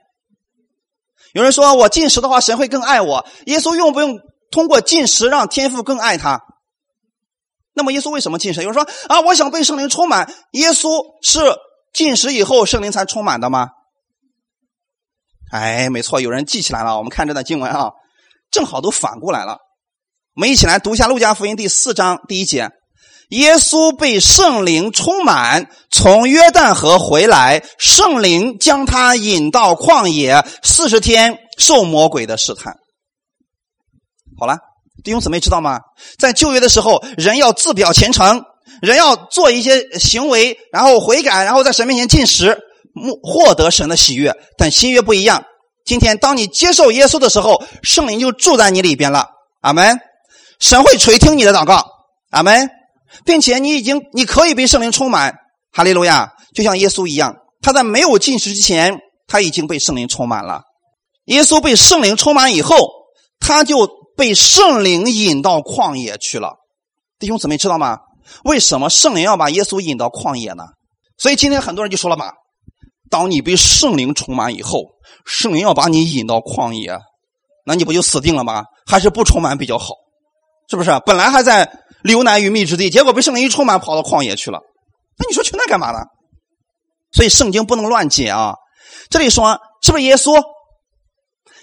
[1.35, 3.27] 有人说我进食的话，神会更爱我。
[3.45, 4.19] 耶稣用不用
[4.51, 6.41] 通过进食让天父更爱他？
[7.75, 8.63] 那么耶稣为什么进食？
[8.63, 10.33] 有人说啊，我想被圣灵充满。
[10.53, 10.89] 耶稣
[11.23, 11.39] 是
[11.93, 13.69] 进食以后圣灵才充满的吗？
[15.53, 16.97] 哎，没错，有人记起来了。
[16.97, 17.91] 我们看这段经文啊，
[18.51, 19.59] 正好都反过来了。
[20.35, 22.71] 我们一起来读一下《路加福音》第四章第一节。
[23.29, 32.75] 耶稣被圣灵充满，从约旦河回来，圣灵将他引到旷野，四十天受魔鬼的试探。
[34.39, 34.57] 好了，
[35.05, 35.81] 弟兄姊妹知道吗？
[36.19, 38.43] 在旧约的时候，人要自表虔诚，
[38.81, 42.59] 人要做一些行为，然后悔改，然后在神面前进食，
[43.23, 44.35] 获得神的喜悦。
[44.57, 45.45] 但新约不一样，
[45.85, 49.27] 今天当你接受耶稣的时候，圣灵就住在你里边了。
[49.61, 49.99] 阿门。
[50.61, 51.85] 神会垂听你的祷告。
[52.31, 52.78] 阿门。
[53.25, 55.35] 并且你已经，你可以被圣灵充满，
[55.73, 60.63] 哈利路亚，就像耶稣一样，他在没有进食之前，他已经被圣灵充满了。
[61.27, 62.77] 耶稣被圣灵充满以后，
[63.41, 66.57] 他就被圣灵引到旷野去了。
[67.19, 67.99] 弟兄姊妹知道吗？
[68.45, 70.65] 为什么圣灵要把耶稣引到旷野呢？
[71.17, 72.31] 所以今天很多人就说了嘛：
[73.11, 74.85] 当你被圣灵充满以后，
[75.25, 76.99] 圣灵要把你引到旷野，
[77.65, 78.65] 那你不就死定了吗？
[78.87, 79.95] 还是不充满比较好？
[80.71, 80.91] 是不是？
[81.05, 81.69] 本来还在。
[82.03, 84.61] 流难于密之地，结果被圣灵一充满，跑到旷野去了。
[85.19, 85.99] 那你说去那干嘛呢？
[87.11, 88.55] 所以圣经不能乱解啊！
[89.11, 90.41] 这里说是不是耶稣？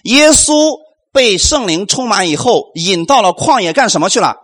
[0.03, 0.79] 耶稣
[1.11, 4.35] 被圣灵充满以后，引到了旷野干什么去了？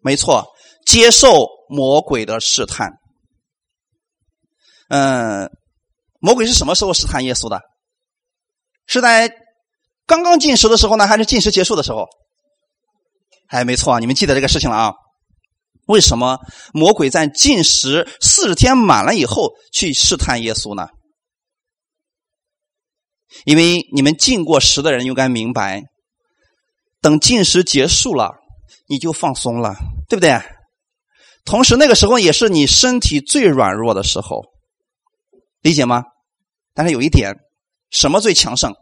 [0.00, 0.46] 没错，
[0.86, 2.92] 接受魔鬼的试探。
[4.88, 5.50] 嗯，
[6.20, 7.60] 魔鬼是什么时候试探耶稣的？
[8.86, 9.30] 是在
[10.06, 12.06] 刚刚进食的时候呢，还是进食结束的时候？
[13.48, 14.92] 哎，没错啊，你们记得这个事情了啊？
[15.86, 16.38] 为什么
[16.72, 20.88] 魔鬼在禁食四十天满了以后去试探耶稣呢？
[23.44, 25.84] 因为你们禁过食的人应该明白，
[27.00, 28.32] 等禁食结束了，
[28.88, 29.76] 你就放松了，
[30.08, 30.40] 对不对？
[31.44, 34.42] 同时那个时候也是你身体最软弱的时候，
[35.60, 36.02] 理解吗？
[36.74, 37.32] 但是有一点，
[37.90, 38.74] 什么最强盛？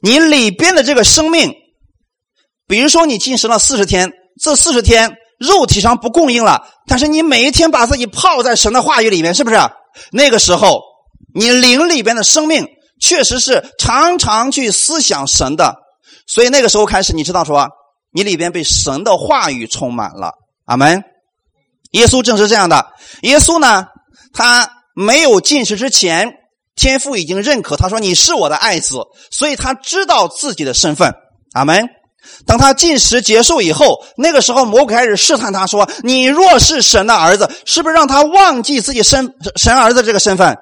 [0.00, 1.52] 你里边的这个生命。
[2.68, 9.56] 比如说，你进食了四十天，这四十天肉体上不供应了，但是你每一天把自己泡在神的话语里面，是不是？
[10.12, 10.82] 那个时候，
[11.34, 12.66] 你灵里边的生命
[13.00, 15.74] 确实是常常去思想神的，
[16.26, 17.68] 所以那个时候开始，你知道说，
[18.12, 20.32] 你里边被神的话语充满了。
[20.66, 21.02] 阿门。
[21.92, 22.92] 耶稣正是这样的。
[23.22, 23.86] 耶稣呢，
[24.34, 26.34] 他没有进食之前，
[26.76, 28.98] 天父已经认可他说你是我的爱子，
[29.30, 31.14] 所以他知道自己的身份。
[31.54, 31.88] 阿门。
[32.46, 40.56] 当他进食结束以后，那个时候魔鬼开始试探他说：“你若是神的儿子，是不是让他忘记自己身神儿子这个身份？”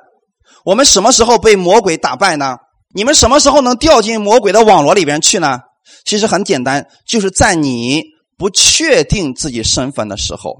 [0.65, 2.57] 我们什么时候被魔鬼打败呢？
[2.95, 5.61] 你们什么时候能掉进魔鬼的网络里边去呢？
[6.05, 8.03] 其实很简单，就是在你
[8.37, 10.57] 不确定自己身份的时候。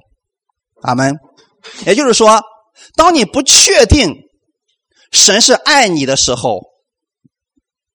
[0.83, 1.17] 阿门。
[1.85, 2.41] 也就是说，
[2.95, 4.15] 当你不确定
[5.11, 6.61] 神是爱你的时候，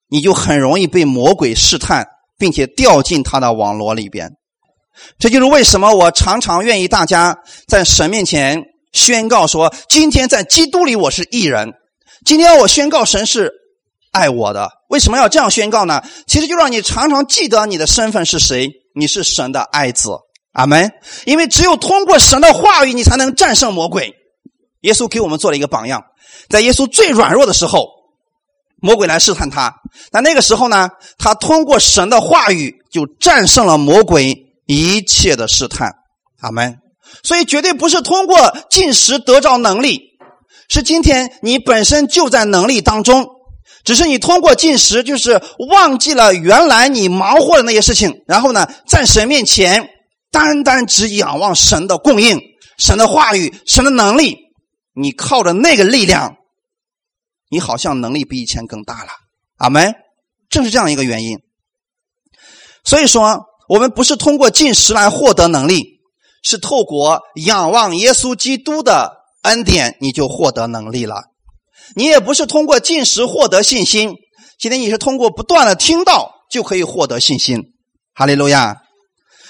[0.10, 2.06] 你就很容易被魔鬼试探，
[2.42, 4.32] 并且掉进他的网络里边。
[5.20, 7.38] 这就是为什么我常常愿意大家
[7.68, 8.64] 在神面前
[8.94, 11.72] 宣告说：今天在基督里我是义人。
[12.26, 13.52] 今天我宣告神是
[14.12, 14.72] 爱我的。
[14.90, 16.02] 为什么要这样宣告呢？
[16.26, 20.10] 其实就让你常常记得你的身份是谁，你是神的爱子。
[20.54, 20.92] 阿门。
[21.26, 24.12] 因为只有通过神的话语，你才能战胜魔鬼。
[24.82, 26.04] 耶稣给我们做了一个榜样，
[26.50, 27.88] 在耶稣最软弱的时候，
[28.82, 29.74] 魔鬼来试探他，
[30.12, 35.94] 但那个时候呢，他通过神的话语就战胜了魔鬼一切的试探。
[36.42, 36.76] 阿门。
[37.24, 40.02] 所以绝对不是通过进食得着能力，
[40.68, 43.26] 是今天你本身就在能力当中，
[43.86, 49.88] 只是你通过进食，就是忘记了原来你忙活的那些事情，然后呢，在神面前。
[50.34, 52.40] 单单只仰望神的供应、
[52.78, 54.38] 神的话语、神的能力，
[54.96, 56.38] 你靠着那个力量，
[57.52, 59.10] 你好像能力比以前更大了。
[59.58, 59.94] 阿门。
[60.50, 61.40] 正是这样一个原因。
[62.84, 66.02] 所以说，我们不是通过进食来获得能力，
[66.44, 71.24] 是透过仰望耶稣基督的恩典，你就获得能力了。
[71.96, 74.14] 你也不是通过进食获得信心，
[74.60, 77.74] 今天你是通过不断的听到就可以获得信心。
[78.14, 78.82] 哈利路亚。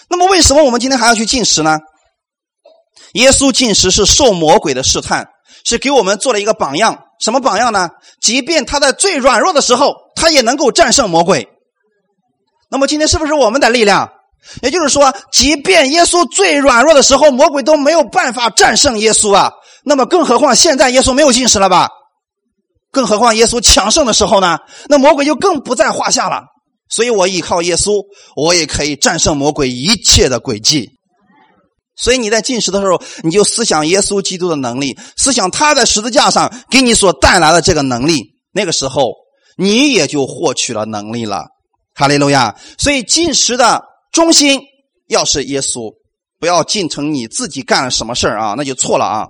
[0.08, 1.80] 那么，为什么我们今天还要去进食呢？
[3.14, 5.28] 耶稣进食是受魔鬼的试探，
[5.66, 7.05] 是给我们做了一个榜样。
[7.20, 7.89] 什么榜样呢？
[8.22, 11.47] 即便他在最软弱的时候，他也能够战胜魔鬼。
[12.70, 14.09] 那么今天是不是我们的力量？
[14.64, 19.51] 也就是说，即便耶稣最软弱的时候，魔鬼都没有办法战胜耶稣啊。
[19.84, 21.89] 那么，更何况现在耶稣没有进食了吧？
[22.91, 24.57] 更何况耶稣强盛的时候呢？
[24.89, 26.43] 那魔鬼就更不在话下了。
[26.89, 28.01] 所以我依靠耶稣，
[28.36, 30.89] 我也可以战胜魔鬼一切的诡计。
[32.02, 38.24] 所以你在进食的时候，你就思想耶稣基督的能力，思想他在十字架上给你所带来的这个能力。
[38.52, 39.14] 那个时候，
[39.56, 41.45] 你也就获取了能力了。
[41.93, 42.56] 哈利路亚！
[42.78, 43.82] 所以进食的
[44.12, 44.60] 中心
[45.08, 45.93] 要是耶稣，
[46.39, 49.28] 不要进成你自己干了什么事啊，那就错了啊。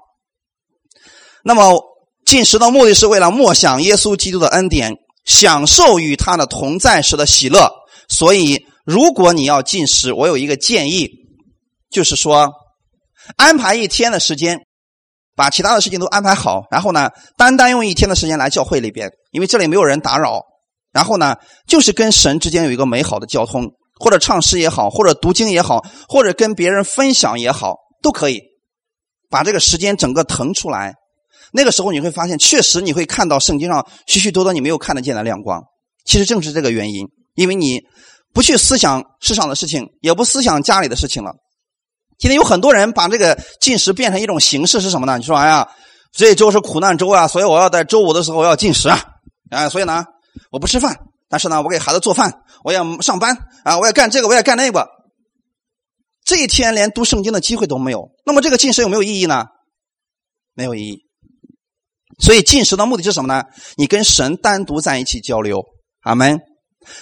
[1.44, 1.80] 那么
[2.26, 4.96] 进食的目的是为了默想耶稣基督的恩典。
[5.24, 7.72] 享受与他的同在时的喜乐，
[8.10, 11.08] 所以如果你要进食，我有一个建议，
[11.92, 12.52] 就是说
[13.38, 14.60] 安排一天的时间，
[15.36, 20.42] 把其他的事情都安排好，然后呢，单单用一天的时间来教会里边，因为这里没有人打扰，
[20.92, 21.36] 然后呢，
[21.68, 23.68] 就是跟神之间有一个美好的交通，
[24.00, 28.42] 或者唱诗也好，或者读经也好，或者跟别人分享也好，都可以
[29.30, 30.96] 把这个时间整个腾出来。
[31.54, 35.62] 那个时候你会发现，确实你会看到圣经上许许多多你没有看得见的亮光。
[36.06, 37.80] 其实正是这个原因，因为你
[38.34, 41.32] 不去思想世上的事情，也不思想家里的事情了。
[42.22, 45.18] 今天有很多人把这个进食变成一种形式是什么呢？
[45.18, 45.68] 你说哎呀，
[46.12, 49.02] 这周是苦难周啊，所以我要在周五的时候要进食啊，
[49.50, 50.06] 啊，所以呢
[50.52, 50.96] 我不吃饭，
[51.28, 52.32] 但是呢我给孩子做饭，
[52.64, 54.88] 我要上班啊，我要干这个，我要干那个。
[56.24, 59.46] 这一天连读圣经的机会都没有，那么这个进食有没有意义呢？
[60.54, 61.00] 没有意义。
[62.20, 63.46] 所以进食的目的是什么呢？
[63.78, 65.64] 你跟神单独在一起交流，
[66.02, 66.40] 阿门。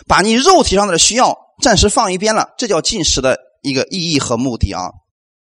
[0.08, 4.84] 把你肉体上的需要暂时放一边了，这叫进食的一个意义和目的啊。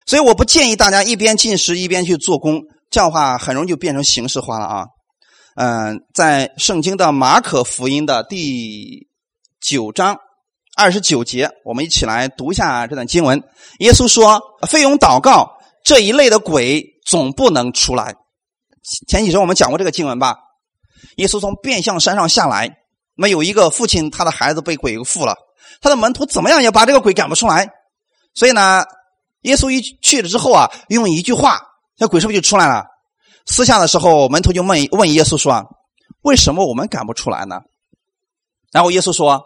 [0.07, 4.86] 所以我不建议大家一边进食一边去做工，这样的话很容易就变成形式化了啊。
[5.57, 9.09] 嗯，在圣经的马可福音的第
[9.61, 10.16] 九章
[10.76, 13.42] 二十九节，我们一起来读一下这段经文。
[13.78, 15.48] 耶稣说：“费用祷告
[15.84, 18.14] 这一类的鬼总不能出来。”
[19.09, 20.36] 前几周我们讲过这个经文吧？
[21.16, 22.68] 耶稣从变相山上下来，
[23.16, 25.36] 那么有一个父亲，他的孩子被鬼附了，
[25.80, 27.70] 他的门徒怎么样也把这个鬼赶不出来。
[28.34, 28.84] 所以呢，
[29.45, 31.61] 耶稣一去了之后啊，用一句话，
[31.99, 32.84] 那鬼是不是就出来了？
[33.47, 35.62] 私下的时候，门徒就问问耶稣说
[36.22, 37.61] ：“为什么我们赶不出来呢？”
[38.72, 39.42] 然后耶稣说：“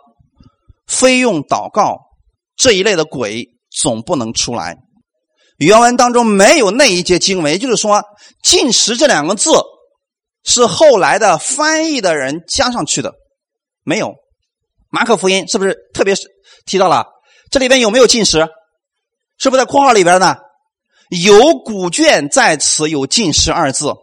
[0.87, 1.99] 非用祷告
[2.57, 4.77] 这一类的鬼总不能出来。”
[5.59, 8.05] 原文当中没有那一节经文，也就是说
[8.43, 9.51] “进食”这两个字
[10.45, 13.13] 是后来的翻译的人加上去的，
[13.83, 14.15] 没有。
[14.91, 16.15] 马可福音是不是特别
[16.65, 17.05] 提到了？
[17.51, 18.49] 这里边有没有进食？
[19.39, 20.37] 是不是在括号里边呢？
[21.11, 23.95] 有古卷在此有进食二字。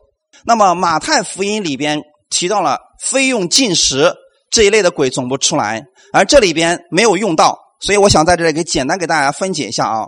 [0.46, 4.14] 那么马太福音里边提到了非用进食
[4.50, 5.84] 这一类的鬼总不出来，
[6.14, 10.08] 而这里边没有用到，所以我想在这里给简单给大家分解一下啊。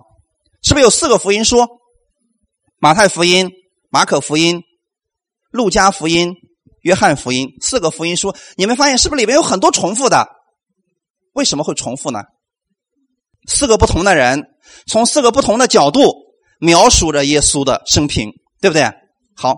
[0.63, 1.67] 是不是有四个福音书？
[2.79, 3.51] 马太福音、
[3.89, 4.61] 马可福音、
[5.51, 6.33] 路加福音、
[6.81, 10.27] 约翰福音四个福音书，你们发现是不是里面有很多重复的？
[11.33, 12.23] 为什么会重复呢？
[13.47, 14.43] 四个不同的人，
[14.87, 16.13] 从四个不同的角度
[16.59, 18.31] 描述着耶稣的生平，
[18.61, 18.89] 对不对？
[19.35, 19.55] 好，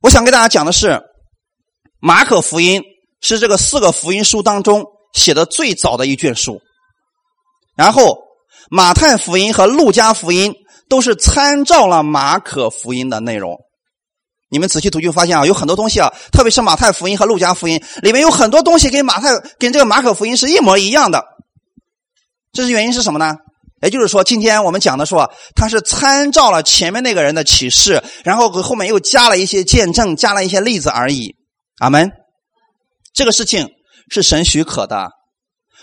[0.00, 1.00] 我想跟大家讲的是，
[2.00, 2.82] 马可福音
[3.20, 6.60] 是这个四个福音书当中写的最早的一卷书。
[7.76, 8.16] 然后，
[8.70, 10.54] 马太福音和路加福音
[10.88, 13.58] 都是参照了马可福音的内容。
[14.48, 21.24] 你们仔细读就发现啊，有很多东西啊，特别是马太福音和路加福音里面有很多东西跟马太跟这个马可福音是一模一样的。
[22.52, 23.34] 这是原因是什么呢？
[23.84, 31.36] 也就是说，今天我们讲的说，他是参照了前面那个人的启示，然后后面又加了一些见证，加了一些例子而已。
[31.78, 32.10] 阿门。
[33.12, 33.68] 这个事情
[34.10, 35.10] 是神许可的。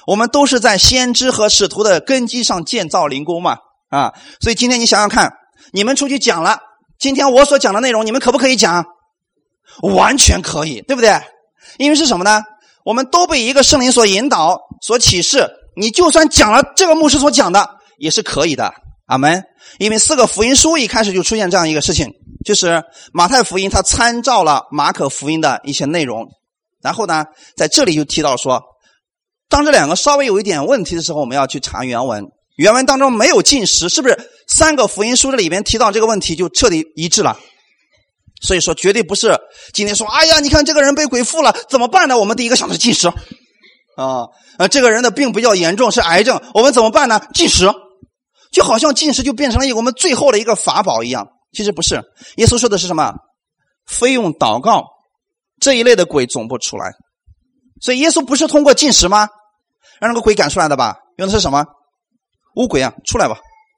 [0.07, 3.57] 我们都是在先知和使徒的根基上建造灵宫嘛，
[3.89, 5.31] 啊，所以今天你想想看，
[5.71, 6.57] 你们出去讲了，
[6.99, 8.83] 今天我所讲的内容，你们可不可以讲？
[9.83, 11.21] 完全可以，对不对？
[11.77, 12.41] 因为是什么呢？
[12.83, 15.47] 我们都被一个圣灵所引导、所启示，
[15.77, 17.69] 你就算讲了这个牧师所讲的，
[18.01, 18.73] 也是可以的。
[19.05, 19.43] 阿门。
[19.77, 22.11] 因为四个福音书一开始就出现这样一个事情，
[22.43, 22.83] 就是
[23.13, 26.25] 马太福音它参照了马可福音的一些内容，
[26.81, 27.23] 然后呢，
[27.55, 28.61] 在这里就提到说。
[29.49, 32.25] 当这两个稍微有一点问题的时候，我们要去查原文。
[32.55, 37.37] 原文当中没有进食，是不是三个福音书这里边提到这个问题就彻底一致了？
[38.41, 39.37] 所以说，绝对不是
[39.73, 42.17] 今天说，哎呀，你看这个人被鬼附了，怎么办呢？
[42.17, 43.09] 我们第一个想的是进食
[43.97, 44.23] 啊，
[44.57, 47.21] 呃，这个人的病比较严重，是癌症，我们怎么办呢？
[47.33, 47.65] 进食，
[48.51, 51.27] 就好像进食就变成了一个我们最后的一个法宝一样。
[51.53, 52.01] 其实不是，
[52.37, 53.13] 耶稣说的是什么？
[53.85, 54.85] 非用祷告
[55.59, 56.91] 这一类的鬼总不出来。
[57.81, 59.27] 所以耶稣不是通过进食吗？
[59.99, 60.97] 让那个鬼赶出来的吧？
[61.17, 61.65] 用的是什么？
[62.55, 63.37] 乌鬼啊，出来吧！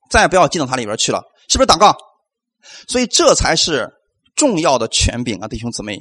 [0.10, 1.96] 再也不要进到他里边去了，是不是祷告？
[2.88, 3.90] 所以这才是
[4.36, 5.98] 重要的权柄啊，弟兄姊妹！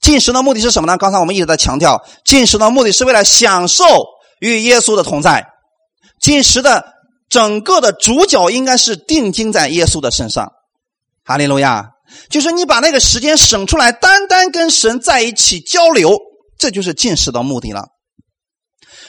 [0.00, 0.96] 进食的目的是什么呢？
[0.98, 3.84] 刚才我们一直在强调，进食的目的是为了享受
[4.40, 5.46] 与耶稣的同在。
[6.20, 6.92] 进食的
[7.30, 10.52] 整个的主角应该是定睛在耶稣的身上。
[11.24, 11.90] 哈利路亚！
[12.28, 16.18] 就是你把那个时间省出来，单单跟神在一起交流，
[16.58, 17.84] 这就是进食的目的了。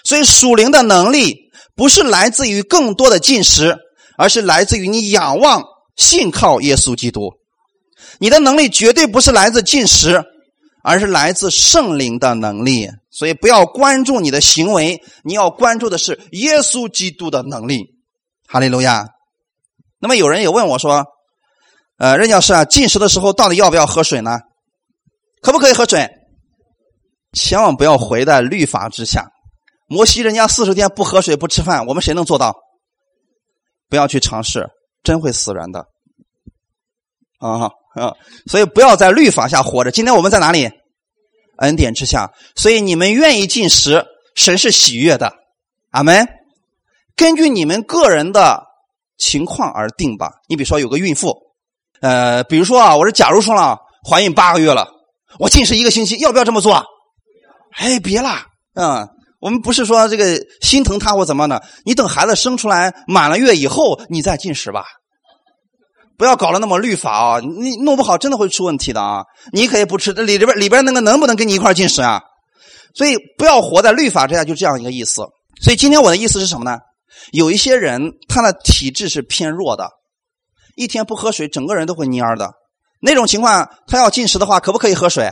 [0.04, 1.36] 所以属灵的能力
[1.76, 3.76] 不是来自于更多的进食，
[4.18, 5.64] 而是来自于你仰望、
[5.96, 7.32] 信靠耶稣基督。
[8.20, 10.24] 你的能力绝对不是来自进食，
[10.84, 12.88] 而是来自圣灵的能力。
[13.10, 17.91] 所以不要关注你的行为，你要关注的是耶稣基督的能力。
[18.52, 19.08] 哈利路亚。
[19.98, 21.06] 那么有人也问我说
[21.98, 24.40] ：“呃，任教师啊，进食的时候到底要不要喝水呢？
[25.42, 26.10] 可不可以喝水？
[27.32, 29.26] 千万不要回在律法之下。”
[29.88, 32.54] 摩西人家四十天不喝水不吃饭，我们谁能做到？
[33.90, 34.68] 不要去尝试，
[35.02, 35.86] 真会死人的。
[37.40, 38.14] 啊啊！
[38.48, 39.92] 所以不要在律法下活着。
[39.92, 40.70] 今天我们在哪里？
[41.60, 42.30] 恩典之下。
[42.56, 45.32] 所以你们愿意进食，神是喜悦的。
[45.92, 46.28] 阿门。
[47.22, 48.64] 根据你们个人的
[49.20, 50.32] 情况而定吧。
[50.50, 51.38] 你比如说有个孕妇，
[52.02, 53.78] 呃，比如说啊，我是假如说了
[54.10, 54.88] 怀孕八个月了，
[55.38, 56.84] 我进食一个星期，要不要这么做？
[57.78, 59.08] 哎，别啦，嗯。
[59.40, 64.86] 我们不是说这个心疼他或怎么的，你等孩子生出来满了月以后，你再进食吧，
[66.18, 67.40] 不要搞得那么律法啊！
[67.40, 69.24] 你弄不好真的会出问题的啊！
[69.52, 72.22] 你可以不吃，里里边里边那个能不能跟你一块进食啊？
[72.94, 75.24] 所以不要活在律法之下，就这样一个意思。
[75.60, 76.78] 所以今天我的意思是什么呢？
[77.32, 79.90] 有一些人他的体质是偏弱的，
[80.76, 82.52] 一天不喝水，整个人都会蔫儿的。
[83.02, 85.32] 那种情况，他要进食的话，可不可以喝水？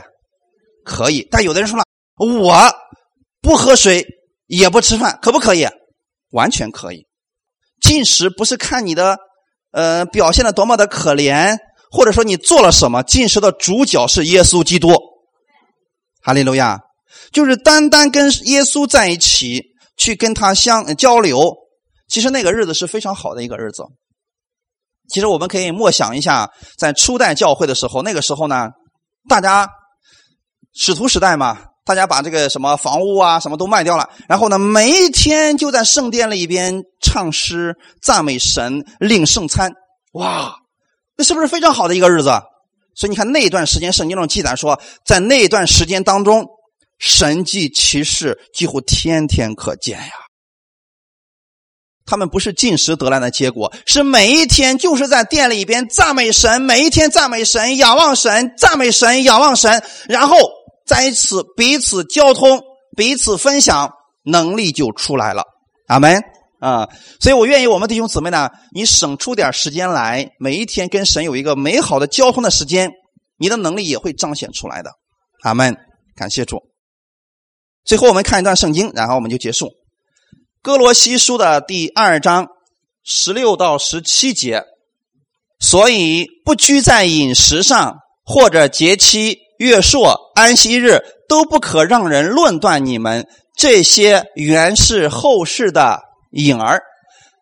[0.84, 1.26] 可以。
[1.30, 1.84] 但有的人说了，
[2.18, 2.72] 我。
[3.42, 4.04] 不喝水
[4.48, 5.66] 也不吃饭，可不可以？
[6.30, 7.06] 完全可以。
[7.80, 9.16] 进食不是看你的，
[9.72, 11.56] 呃，表现的多么的可怜，
[11.90, 13.02] 或者说你做了什么。
[13.02, 14.94] 进食的主角是耶稣基督，
[16.22, 16.80] 哈利路亚。
[17.32, 19.62] 就是单单跟耶稣在一起，
[19.96, 21.56] 去跟他相交流，
[22.10, 23.84] 其实那个日子是非常好的一个日子。
[25.08, 28.68] 其实我们可以默想一下，在初代教会的时候，那个时候呢，
[29.28, 29.68] 大家
[30.74, 31.62] 使徒时代嘛。
[31.82, 39.72] 大家把这个什么房屋啊，什么都卖掉了，然后呢，每一天就在圣殿里边唱诗、赞美神、领圣餐。
[40.12, 40.54] 哇，
[41.16, 42.30] 那是不是非常好的一个日子？
[42.94, 46.46] 所以你看那段时间，圣经中记载说，在那段时间当中，
[46.98, 50.12] 神迹奇事几乎天天可见呀。
[52.10, 60.36] 他们不是进食得来的结果，是每一天就是在店里边赞美神，每一天赞美神、仰望神、赞美神、仰望神，然后。
[60.86, 62.60] 在一起彼此交通，
[62.96, 63.92] 彼此分享，
[64.24, 65.44] 能力就出来了。
[65.86, 66.20] 阿门
[66.58, 66.88] 啊！
[67.20, 72.90] 所以我愿意我们弟兄姊妹呢，你省出点时间来，每一天跟神有一个美好的交通的时间，
[73.38, 74.90] 你的能力也会彰显出来的。
[75.44, 75.76] 阿门！
[76.16, 76.58] 感谢主。
[77.84, 79.68] 最后我们看一段圣经，然后我们就结束。
[80.62, 82.48] 哥罗西书的第二章
[83.02, 84.64] 十六到十七节，
[85.58, 89.38] 所以不拘在饮食上或者节期。
[89.60, 93.28] 月朔、安息日都不可让人论断你们。
[93.54, 96.00] 这些原是后世的
[96.30, 96.82] 影儿，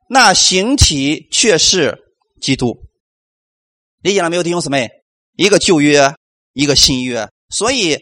[0.09, 1.97] 那形体却是
[2.41, 2.77] 基督。
[4.03, 4.89] 理解了没有，弟兄姊妹？
[5.37, 6.13] 一个旧约，
[6.55, 7.29] 一个新约。
[7.51, 7.97] 所以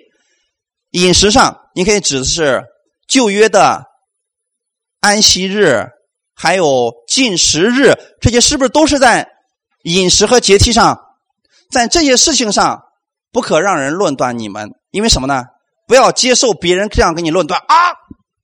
[0.93, 2.65] 饮食上，你可以指的是
[3.07, 3.85] 旧约的
[5.07, 5.87] 安息日，
[6.35, 9.29] 还有禁食日，这些是不是都是在
[9.85, 10.99] 饮食和节期上？
[11.71, 12.81] 在这些事情上，
[13.31, 15.45] 不可让人论断你们，因为什么呢？
[15.87, 17.93] 不要接受别人这样跟你论断啊！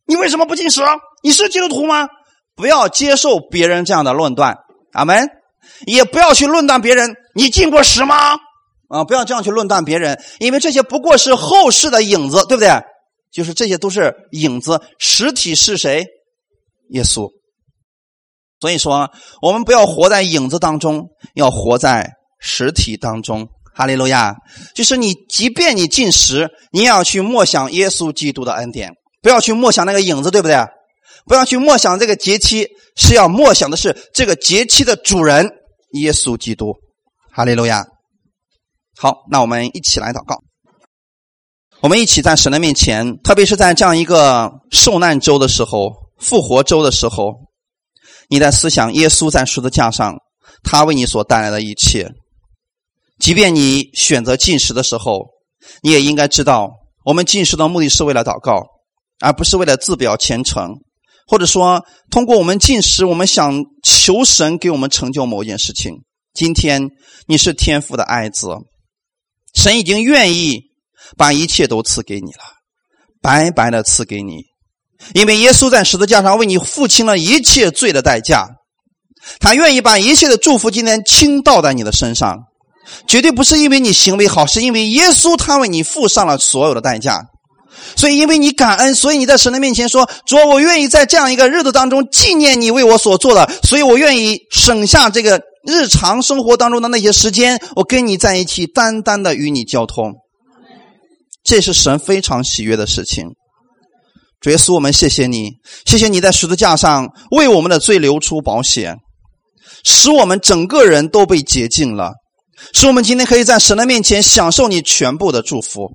[0.06, 0.82] 你为什么不进食？
[1.24, 2.06] 你是基督徒吗？
[2.54, 4.56] 不要接受别人这样的论断，
[4.92, 5.28] 阿门。
[5.84, 8.34] 也不要去论断别人，你进过食吗？
[8.88, 12.70] 啊，不要这样去论断别人，因为这些不过是后世的影子，对不对？
[13.32, 16.06] 就是这些都是影子，实体是谁？
[16.92, 17.28] 耶稣。
[18.60, 19.10] 所以说，
[19.42, 23.48] 我们不要活在影子当中，要活在实体当中。
[23.74, 24.36] 哈利路亚！
[24.74, 30.56] 就是你，即便你进食，你也要去默想耶稣基督的恩典，不要去默想那个影子，对不对？
[31.24, 35.50] 不要去默想这个节期，是要默想的是这个节期的主人
[35.92, 36.74] 耶稣基督。
[37.32, 37.86] 哈利路亚！
[38.98, 40.36] 好，那我们一起来祷告。
[41.80, 47.34] 我们一起在神的面前，特别是在这样一个受难周的时候、复活周的时候，
[48.28, 50.14] 你在思想耶稣在十字架上，
[50.62, 52.08] 他为你所带来的一切。
[53.18, 55.26] 即便你选择进食的时候，
[55.82, 56.70] 你也应该知道，
[57.04, 58.64] 我们进食的目的是为了祷告，
[59.20, 60.70] 而不是为了自表虔诚，
[61.26, 65.92] 或者说通过我们进食，我们想求神给我们成就某件事情。
[66.32, 66.88] 今天
[67.26, 68.48] 你是天父的爱子，
[69.54, 70.60] 神已经愿意
[71.16, 72.42] 把一切都赐给你了，
[73.20, 74.42] 白白的赐给你，
[75.14, 78.48] 因为耶稣在十字架上为你付清了一切罪的代价，
[79.40, 82.38] 他愿意把一切的祝福今天倾倒在你的身上。
[83.06, 87.22] 绝对不是因为你行为好，是因为耶稣他为你付上了所有的代价。
[87.96, 100.12] 所以，因为你感恩，所以你在神的面前说：“主，我愿意在这样一个日子当中纪念你为我所做的。”所以我愿意省下这个日常生活当中的那些时间，我跟你在一起，单单的与你交通。
[101.42, 103.28] 这是神非常喜悦的事情。
[104.42, 105.52] 主耶稣，我们谢谢你，
[105.86, 108.96] 谢谢你在十字架上为我们的罪流出保险，
[109.84, 112.12] 使我们整个人都被洁净了。
[112.72, 115.88] 使我们今天可以在神的面前享受你全部的祝福，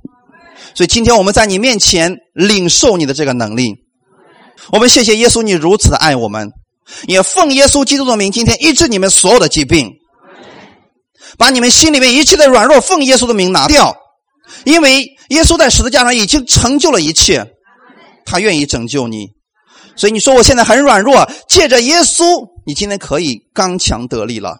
[0.73, 3.75] 所以今天我们在你面前领受你的这个能力。
[4.71, 6.49] 我们谢谢耶稣，你如此的爱我们，
[7.05, 9.91] 也奉耶稣基督的名，今天医治你们所有的疾病，
[11.37, 13.95] 把你们心里面一切的软弱奉耶稣的名拿掉，
[14.63, 17.45] 因为耶稣在十字架上已经成就了一切，
[18.27, 19.29] 他愿意拯救你。
[19.95, 24.57] 所以你说我现在很软弱，借着耶稣，你今天可以刚强得力了。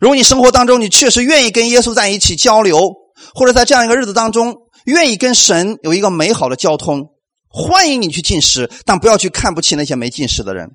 [0.00, 2.92] 如果你生活当中你确实愿意跟耶稣在一起交流，
[3.34, 4.54] 或者在这样一个日子当中
[4.86, 7.06] 愿意跟神有一个美好的交通，
[7.48, 10.68] 欢迎你去进食，但不要去看不起那些没进食的人，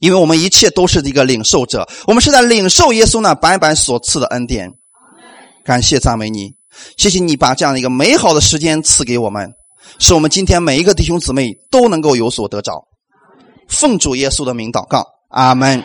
[0.00, 4.70] 因为我们一切都是一个领受者，我们是在领受耶稣那白白所赐的恩典。
[5.64, 6.54] 感谢赞美你，
[6.96, 9.52] 谢谢你把这样的一个美好的时间赐给我们，
[9.98, 12.86] 使我们今天每一个弟兄姊妹都能够有所得着。
[13.68, 15.84] 奉主耶稣的名祷告，阿门。